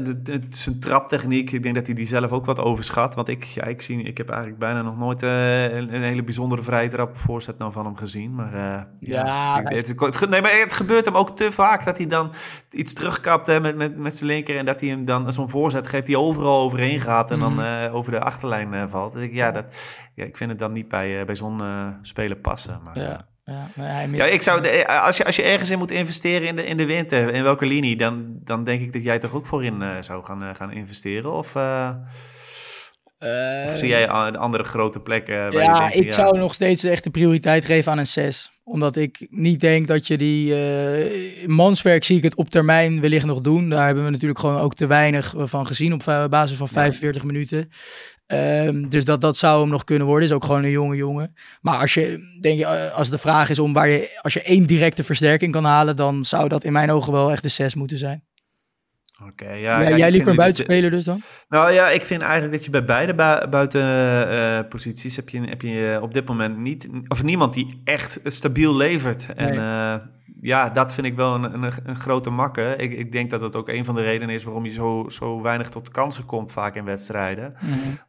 zijn 0.50 0.80
traptechniek, 0.80 1.52
ik 1.52 1.63
denk 1.63 1.76
dat 1.76 1.86
hij 1.86 1.95
die 1.95 2.06
zelf 2.06 2.32
ook 2.32 2.45
wat 2.45 2.60
overschat. 2.60 3.15
Want 3.15 3.28
ik, 3.28 3.43
ja, 3.43 3.63
ik, 3.63 3.82
zie, 3.82 4.02
ik 4.04 4.17
heb 4.17 4.30
eigenlijk 4.30 4.60
bijna 4.60 4.82
nog 4.82 4.97
nooit 4.97 5.23
eh, 5.23 5.63
een, 5.76 5.95
een 5.95 6.02
hele 6.02 6.23
bijzondere 6.23 6.62
vrije 6.62 6.89
trap 6.89 7.17
voorzet 7.17 7.58
nou 7.58 7.71
van 7.71 7.86
hem 7.86 7.95
gezien. 7.95 8.36
Maar 8.36 8.54
eh, 8.54 8.82
Ja, 9.00 9.23
hij- 9.63 9.78
het, 9.78 10.30
nee, 10.30 10.41
maar 10.41 10.52
het 10.60 10.73
gebeurt 10.73 11.06
hem 11.06 11.15
ook 11.17 11.36
te 11.38 11.52
vaak 11.52 11.86
dat 11.86 11.97
hij 11.97 12.08
dan 12.08 12.34
iets 12.71 12.93
terugkapt 12.93 13.47
hè, 13.47 13.60
met, 13.60 13.76
met, 13.76 13.97
met 13.97 14.17
zijn 14.17 14.30
linker. 14.30 14.58
En 14.58 14.65
dat 14.65 14.80
hij 14.80 14.89
hem 14.89 15.06
dan 15.06 15.34
zo'n 15.34 15.50
voorzet 15.50 15.88
geeft 15.88 16.06
die 16.06 16.19
overal 16.19 16.62
overheen 16.62 17.00
gaat 17.00 17.32
en 17.32 17.39
Mhm. 17.39 17.56
dan 17.56 17.65
eh, 17.65 17.95
over 17.95 18.12
de 18.12 18.19
achterlijn 18.21 18.89
valt. 18.89 19.15
Ik, 19.15 19.34
ja, 19.34 19.52
dat, 19.52 19.65
ja, 20.15 20.23
ik 20.23 20.38
vind 20.38 20.50
het 20.50 20.60
dan 20.60 20.73
niet 20.73 20.88
bij, 20.88 21.26
bij 21.26 21.36
zo'n 21.36 21.62
speler 22.02 22.38
passen. 22.38 22.80
Maar, 22.84 23.00
Ja. 23.00 23.28
Ja, 23.52 24.02
Ja, 24.12 24.26
ik 24.26 24.42
zou, 24.42 24.62
de- 24.62 24.70
eh, 24.70 25.04
als, 25.06 25.18
je, 25.18 25.26
als 25.26 25.36
je 25.36 25.44
ergens 25.44 25.70
in 25.70 25.78
moet 25.78 25.92
investeren 25.92 26.48
in 26.48 26.56
de, 26.56 26.66
in 26.66 26.78
de 26.78 26.86
winter, 26.86 27.34
in 27.34 27.44
welke 27.44 27.66
linie, 27.66 27.96
dan, 27.98 28.26
dan 28.44 28.64
denk 28.64 28.82
ik 28.82 28.94
dat 28.94 29.04
jij 29.04 29.20
toch 29.20 29.34
ook 29.34 29.46
voorin 29.46 29.82
eh, 29.82 29.90
zou 30.00 30.24
gaan, 30.24 30.44
eh, 30.44 30.56
gaan 30.56 30.72
investeren? 30.72 31.32
Of, 31.34 31.56
eh, 31.56 31.90
Eh, 33.18 33.64
of 33.66 33.76
zie 33.78 33.88
jij 33.88 34.10
a- 34.10 34.32
andere 34.32 34.64
grote 34.64 35.00
plekken? 35.00 35.36
ja, 35.36 35.50
denkt, 35.80 35.96
ik 35.96 36.04
ja, 36.04 36.12
zou 36.12 36.38
nog 36.38 36.54
steeds 36.54 36.84
echt 36.84 37.04
de 37.04 37.10
prioriteit 37.10 37.66
geven 37.66 37.92
aan 37.92 37.98
een 37.98 38.08
6. 38.08 38.52
Omdat 38.64 38.96
ik 38.96 39.28
niet 39.30 39.60
denk 39.60 39.88
dat 39.88 40.08
je 40.08 40.18
die... 40.18 40.56
eh, 40.56 41.48
manswerk 41.48 42.04
zie 42.04 42.18
ik 42.18 42.24
het 42.24 42.36
op 42.36 42.50
termijn 42.50 43.02
wellicht 43.02 43.26
nog 43.26 43.42
doen. 43.42 43.70
Daar 43.70 43.86
hebben 43.86 44.04
we 44.06 44.10
natuurlijk 44.10 44.40
gewoon 44.40 44.60
ook 44.62 44.74
te 44.76 44.88
weinig 44.88 45.34
van 45.38 45.68
gezien 45.68 45.94
op 45.94 46.04
basis 46.30 46.58
van 46.58 46.68
45 46.68 47.24
minuten. 47.24 47.72
Ehm, 48.28 48.88
dus 48.88 49.06
dat, 49.06 49.22
dat 49.22 49.38
zou 49.38 49.62
hem 49.62 49.70
nog 49.70 49.84
kunnen 49.84 50.08
worden. 50.08 50.28
Is 50.28 50.34
ook 50.34 50.44
gewoon 50.44 50.63
een 50.63 50.70
jonge 50.72 50.96
jongen. 50.96 51.36
Maar 51.62 51.80
als 51.80 51.94
je, 51.94 52.38
denk 52.42 52.60
je, 52.60 52.66
eh, 52.66 52.96
als 52.96 53.10
de 53.10 53.18
vraag 53.18 53.50
is 53.50 53.60
om 53.60 53.74
waar 53.74 53.90
je, 53.90 54.20
als 54.22 54.34
je 54.34 54.42
één 54.42 54.66
directe 54.66 55.04
versterking 55.04 55.52
kan 55.52 55.63
halen, 55.63 55.96
dan 55.96 56.26
zou 56.26 56.48
dat 56.50 56.63
in 56.63 56.72
mijn 56.74 56.92
ogen 56.92 57.13
wel 57.13 57.32
echt 57.32 57.44
de 57.44 57.50
6 57.50 57.76
moeten 57.76 57.98
zijn. 57.98 58.24
Oké, 59.28 59.50
ja, 59.50 59.56
Ja, 59.56 59.82
ja, 59.82 59.90
ik 59.90 59.98
jij 59.98 60.12
liever 60.12 60.30
een 60.30 60.36
buitenspeler 60.36 60.92
dus 60.92 61.04
dan? 61.04 61.22
Nou 61.50 61.72
ja, 61.72 61.90
ik 61.90 62.02
vind 62.02 62.22
eigenlijk 62.22 62.54
dat 62.54 62.66
je 62.66 62.70
bij 62.72 62.86
beide 62.86 63.16
bu 63.16 63.48
buitenposities 63.50 65.16
heb 65.16 65.30
je, 65.30 65.40
heb 65.40 65.62
je 65.62 66.00
op 66.02 66.13
dit 66.13 66.28
moment 66.28 66.58
niet, 66.58 66.88
of 67.08 67.24
niemand 67.24 67.54
die 67.54 67.82
echt 67.84 68.20
stabiel 68.24 68.76
levert. 68.76 69.34
En 69.36 69.50
Nee. 69.50 69.58
eh, 69.58 69.96
ja, 70.41 70.69
dat 70.69 70.93
vind 70.93 71.08
ik 71.08 71.15
wel 71.15 71.36
een, 71.36 71.63
een, 71.63 71.71
een 71.84 71.95
grote 71.95 72.30
makke. 72.30 72.76
Ik, 72.78 72.91
ik 72.91 73.12
denk 73.12 73.30
dat 73.30 73.39
dat 73.39 73.56
ook 73.56 73.69
een 73.69 73.86
van 73.86 73.95
de 73.95 74.02
redenen 74.02 74.36
is 74.36 74.43
waarom 74.43 74.65
je 74.65 74.71
zo, 74.71 75.06
zo 75.08 75.41
weinig 75.41 75.69
tot 75.69 75.89
kansen 75.89 76.26
komt 76.26 76.52
vaak 76.52 76.76
in 76.76 76.86
wedstrijden. 76.86 77.56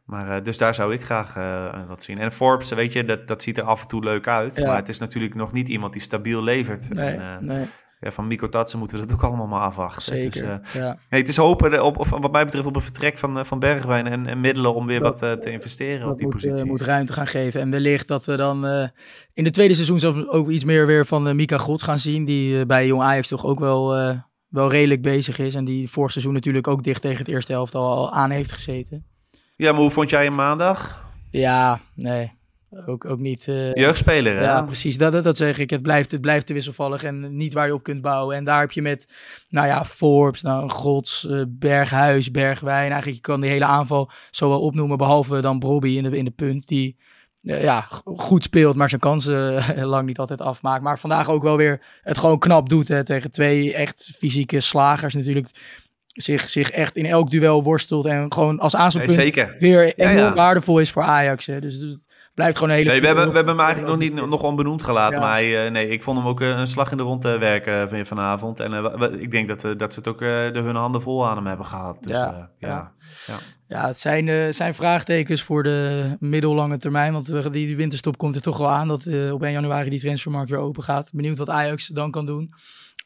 Maar, 0.05 0.37
eh, 0.37 0.43
dus 0.43 0.57
daar 0.57 0.75
zou 0.75 0.93
ik 0.93 1.03
graag 1.03 1.35
eh, 1.35 1.87
wat 1.87 2.03
zien. 2.03 2.19
En 2.19 2.31
Forbes, 2.31 2.69
weet 2.69 2.93
je, 2.93 3.03
dat, 3.03 3.27
dat 3.27 3.41
ziet 3.41 3.57
er 3.57 3.63
af 3.63 3.81
en 3.81 3.87
toe 3.87 4.03
leuk 4.03 4.27
uit. 4.27 4.55
Ja. 4.55 4.65
Maar 4.65 4.75
het 4.75 4.89
is 4.89 4.99
natuurlijk 4.99 5.35
nog 5.35 5.51
niet 5.51 5.67
iemand 5.67 5.93
die 5.93 6.01
stabiel 6.01 6.43
levert. 6.43 6.89
Nee, 6.89 7.15
En, 7.15 7.21
eh, 7.21 7.39
nee 7.39 7.67
ja, 7.99 8.11
van 8.11 8.27
Miko 8.27 8.49
Tatsen 8.49 8.79
moeten 8.79 8.99
we 8.99 9.05
dat 9.05 9.15
ook 9.15 9.23
allemaal 9.23 9.47
maar 9.47 9.61
afwachten. 9.61 10.13
Dus, 10.13 10.33
zeker. 10.33 10.49
eh, 10.51 10.73
ja. 10.81 10.97
Nee, 11.09 11.19
het 11.21 11.29
is 11.29 11.37
hopen 11.37 11.83
op, 11.83 11.97
op, 11.97 12.07
wat 12.07 12.31
mij 12.31 12.45
betreft 12.45 12.65
op 12.65 12.75
een 12.75 12.81
vertrek 12.81 13.17
van, 13.17 13.39
eh, 13.39 13.43
van 13.45 13.59
Bergwijn 13.59 14.07
en, 14.07 14.25
en 14.27 14.39
middelen 14.41 14.73
om 14.75 14.85
weer 14.87 14.99
Dat- 14.99 15.19
wat 15.19 15.29
eh, 15.31 15.37
te 15.41 15.51
investeren 15.51 16.09
op 16.09 16.17
die 16.17 16.25
moet, 16.25 16.35
eh, 16.35 16.41
posities. 16.49 16.67
moet 16.69 16.81
ruimte 16.81 17.13
gaan 17.13 17.27
geven. 17.27 17.61
En 17.61 17.69
wellicht 17.71 18.07
dat 18.07 18.25
we 18.25 18.35
dan 18.35 18.65
eh, 18.65 18.87
in 19.33 19.43
de 19.43 19.49
tweede 19.51 19.73
seizoen 19.73 19.99
zelfs 19.99 20.27
ook 20.27 20.49
iets 20.49 20.63
meer 20.63 20.85
weer 20.85 21.05
van 21.05 21.27
eh, 21.27 21.33
Mika 21.33 21.57
Gods 21.57 21.83
gaan 21.83 21.99
zien. 21.99 22.25
Die 22.25 22.59
eh, 22.59 22.65
bij 22.65 22.87
Jong 22.87 23.01
Ajax 23.01 23.27
toch 23.27 23.45
ook 23.45 23.59
wel, 23.59 23.95
eh, 23.95 24.17
wel 24.49 24.69
redelijk 24.71 25.01
bezig 25.01 25.39
is. 25.39 25.55
En 25.55 25.65
die 25.65 25.89
vorig 25.89 26.11
seizoen 26.11 26.33
natuurlijk 26.33 26.67
ook 26.67 26.83
dicht 26.83 27.01
tegen 27.01 27.17
het 27.17 27.27
eerste 27.27 27.51
helft 27.51 27.75
al 27.75 28.11
aan 28.13 28.29
heeft 28.29 28.51
gezeten. 28.51 29.05
Ja, 29.55 29.71
maar 29.71 29.81
hoe 29.81 29.91
vond 29.91 30.09
jij 30.09 30.23
hem 30.23 30.35
maandag? 30.35 31.07
Ja, 31.31 31.79
nee. 31.95 32.37
Ook, 32.85 33.05
ook 33.05 33.19
niet. 33.19 33.47
eh, 33.47 33.73
Jeugdspeler, 33.73 34.35
hè? 34.37 34.43
Ja, 34.43 34.61
precies. 34.61 34.97
Dat, 34.97 35.11
dat, 35.11 35.23
dat 35.23 35.37
zeg 35.37 35.57
ik. 35.57 35.69
Het 35.69 35.81
blijft, 35.81 36.11
het 36.11 36.21
blijft 36.21 36.45
te 36.45 36.53
wisselvallig 36.53 37.03
en 37.03 37.35
niet 37.35 37.53
waar 37.53 37.67
je 37.67 37.73
op 37.73 37.83
kunt 37.83 38.01
bouwen. 38.01 38.35
En 38.35 38.43
daar 38.43 38.59
heb 38.59 38.71
je 38.71 38.81
met, 38.81 39.07
nou 39.49 39.67
ja, 39.67 39.85
Forbes, 39.85 40.41
nou, 40.41 40.69
Gods, 40.69 41.27
eh, 41.27 41.41
Berghuis, 41.47 42.31
Bergwijn. 42.31 42.91
Eigenlijk, 42.91 43.15
je 43.15 43.21
kan 43.21 43.41
die 43.41 43.49
hele 43.49 43.65
aanval 43.65 44.11
zo 44.29 44.49
wel 44.49 44.61
opnoemen. 44.61 44.97
Behalve 44.97 45.41
dan 45.41 45.59
Brobby 45.59 45.89
in 45.89 46.03
de, 46.03 46.17
in 46.17 46.25
de 46.25 46.31
punt, 46.31 46.67
die 46.67 46.97
eh, 47.43 47.63
ja, 47.63 47.85
goed 48.03 48.43
speelt, 48.43 48.75
maar 48.75 48.89
zijn 48.89 49.01
kansen 49.01 49.63
lang 49.85 50.07
niet 50.07 50.19
altijd 50.19 50.41
afmaakt. 50.41 50.83
Maar 50.83 50.99
vandaag 50.99 51.29
ook 51.29 51.43
wel 51.43 51.57
weer 51.57 51.81
het 52.01 52.17
gewoon 52.17 52.39
knap 52.39 52.69
doet 52.69 52.87
hè, 52.87 53.03
tegen 53.05 53.31
twee 53.31 53.73
echt 53.73 54.09
fysieke 54.17 54.59
slagers 54.59 55.13
natuurlijk. 55.13 55.49
Zich, 56.07 56.49
zich 56.49 56.71
echt 56.71 56.95
in 56.95 57.05
elk 57.05 57.29
duel 57.29 57.63
worstelt 57.63 58.05
en 58.05 58.33
gewoon 58.33 58.59
als 58.59 58.75
aanspeelpunt 58.75 59.59
weer 59.59 59.93
enorm 59.95 60.17
ja. 60.17 60.33
waardevol 60.33 60.79
is 60.79 60.91
voor 60.91 61.03
Ajax. 61.03 61.45
Hè. 61.45 61.59
Dus 61.59 61.97
blijft 62.39 62.57
gewoon 62.57 62.71
een 62.71 62.77
hele... 62.79 62.89
Nee, 62.89 63.01
we 63.01 63.07
hebben, 63.07 63.29
we 63.29 63.35
hebben 63.35 63.55
hem 63.55 63.65
eigenlijk 63.65 63.91
nog 63.91 64.01
niet 64.01 64.29
nog 64.29 64.43
onbenoemd 64.43 64.83
gelaten. 64.83 65.19
Ja. 65.19 65.25
Maar 65.25 65.33
hij, 65.33 65.65
eh, 65.65 65.71
nee, 65.71 65.89
ik 65.89 66.03
vond 66.03 66.17
hem 66.17 66.27
ook 66.27 66.41
eh, 66.41 66.47
een 66.47 66.67
slag 66.67 66.91
in 66.91 66.97
de 66.97 67.03
rond 67.03 67.25
eh, 67.25 67.37
werken 67.37 67.89
van 67.89 68.05
vanavond. 68.05 68.59
En 68.59 68.73
ik 69.19 69.31
denk 69.31 69.47
dat, 69.47 69.79
dat 69.79 69.93
ze 69.93 69.99
het 69.99 70.07
ook 70.07 70.19
de 70.19 70.51
hun 70.63 70.75
handen 70.75 71.01
vol 71.01 71.27
aan 71.27 71.35
hem 71.35 71.45
hebben 71.45 71.65
gehad. 71.65 72.03
Dus, 72.03 72.17
Ja, 72.17 72.51
ja, 72.59 72.93
ja. 73.27 73.37
ja. 73.67 73.87
Het 73.87 73.99
zijn, 73.99 74.27
eh, 74.27 74.51
zijn 74.51 74.73
vraagtekens 74.73 75.43
voor 75.43 75.63
de 75.63 76.15
middellange 76.19 76.77
termijn. 76.77 77.13
Want 77.13 77.27
die, 77.27 77.51
die 77.51 77.75
winterstop 77.75 78.17
komt 78.17 78.35
er 78.35 78.41
toch 78.41 78.57
wel 78.57 78.69
aan 78.69 78.87
dat 78.87 79.07
op 79.31 79.43
1 79.43 79.51
januari 79.51 79.89
die 79.89 79.99
transfermarkt 79.99 80.49
weer 80.49 80.59
open 80.59 80.83
gaat. 80.83 81.09
Benieuwd 81.13 81.37
wat 81.37 81.49
Ajax 81.49 81.87
dan 81.87 82.11
kan 82.11 82.25
doen. 82.25 82.53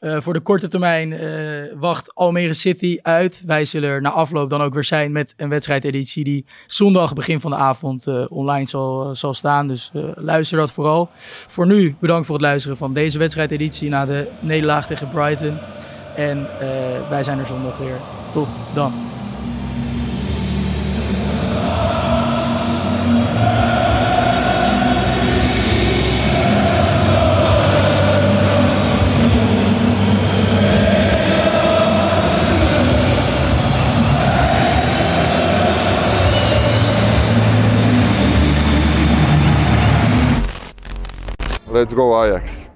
Eh, 0.04 0.16
voor 0.20 0.32
de 0.32 0.40
korte 0.40 0.68
termijn 0.68 1.12
eh, 1.12 1.78
wacht 1.78 2.14
Almere 2.14 2.52
City 2.52 2.98
uit. 3.02 3.42
Wij 3.46 3.64
zullen 3.64 3.90
er 3.90 4.00
na 4.00 4.10
afloop 4.10 4.50
dan 4.50 4.62
ook 4.62 4.74
weer 4.74 4.84
zijn 4.84 5.12
met 5.12 5.34
een 5.36 5.48
wedstrijdeditie 5.48 6.24
die 6.24 6.46
zondag 6.66 7.12
begin 7.12 7.40
van 7.40 7.50
de 7.50 7.56
avond 7.56 8.06
eh, 8.06 8.24
online 8.28 8.68
zal, 8.68 9.14
zal 9.14 9.34
staan. 9.34 9.68
Dus 9.68 9.90
luister 10.14 10.58
dat 10.58 10.72
vooral. 10.72 11.08
Voor 11.46 11.66
nu 11.66 11.96
bedankt 12.00 12.26
voor 12.26 12.34
het 12.34 12.44
luisteren 12.44 12.76
van 12.76 12.92
deze 12.92 13.18
wedstrijdeditie 13.18 13.88
na 13.88 14.04
de 14.04 14.28
nederlaag 14.40 14.86
tegen 14.86 15.08
Brighton. 15.08 15.58
En 16.16 16.46
wij 17.08 17.22
zijn 17.22 17.38
er 17.38 17.46
zondag 17.46 17.78
weer. 17.78 18.00
Tot 18.32 18.48
dan. 18.74 19.13
Let's 41.74 41.92
go 41.92 42.24
Ajax. 42.24 42.66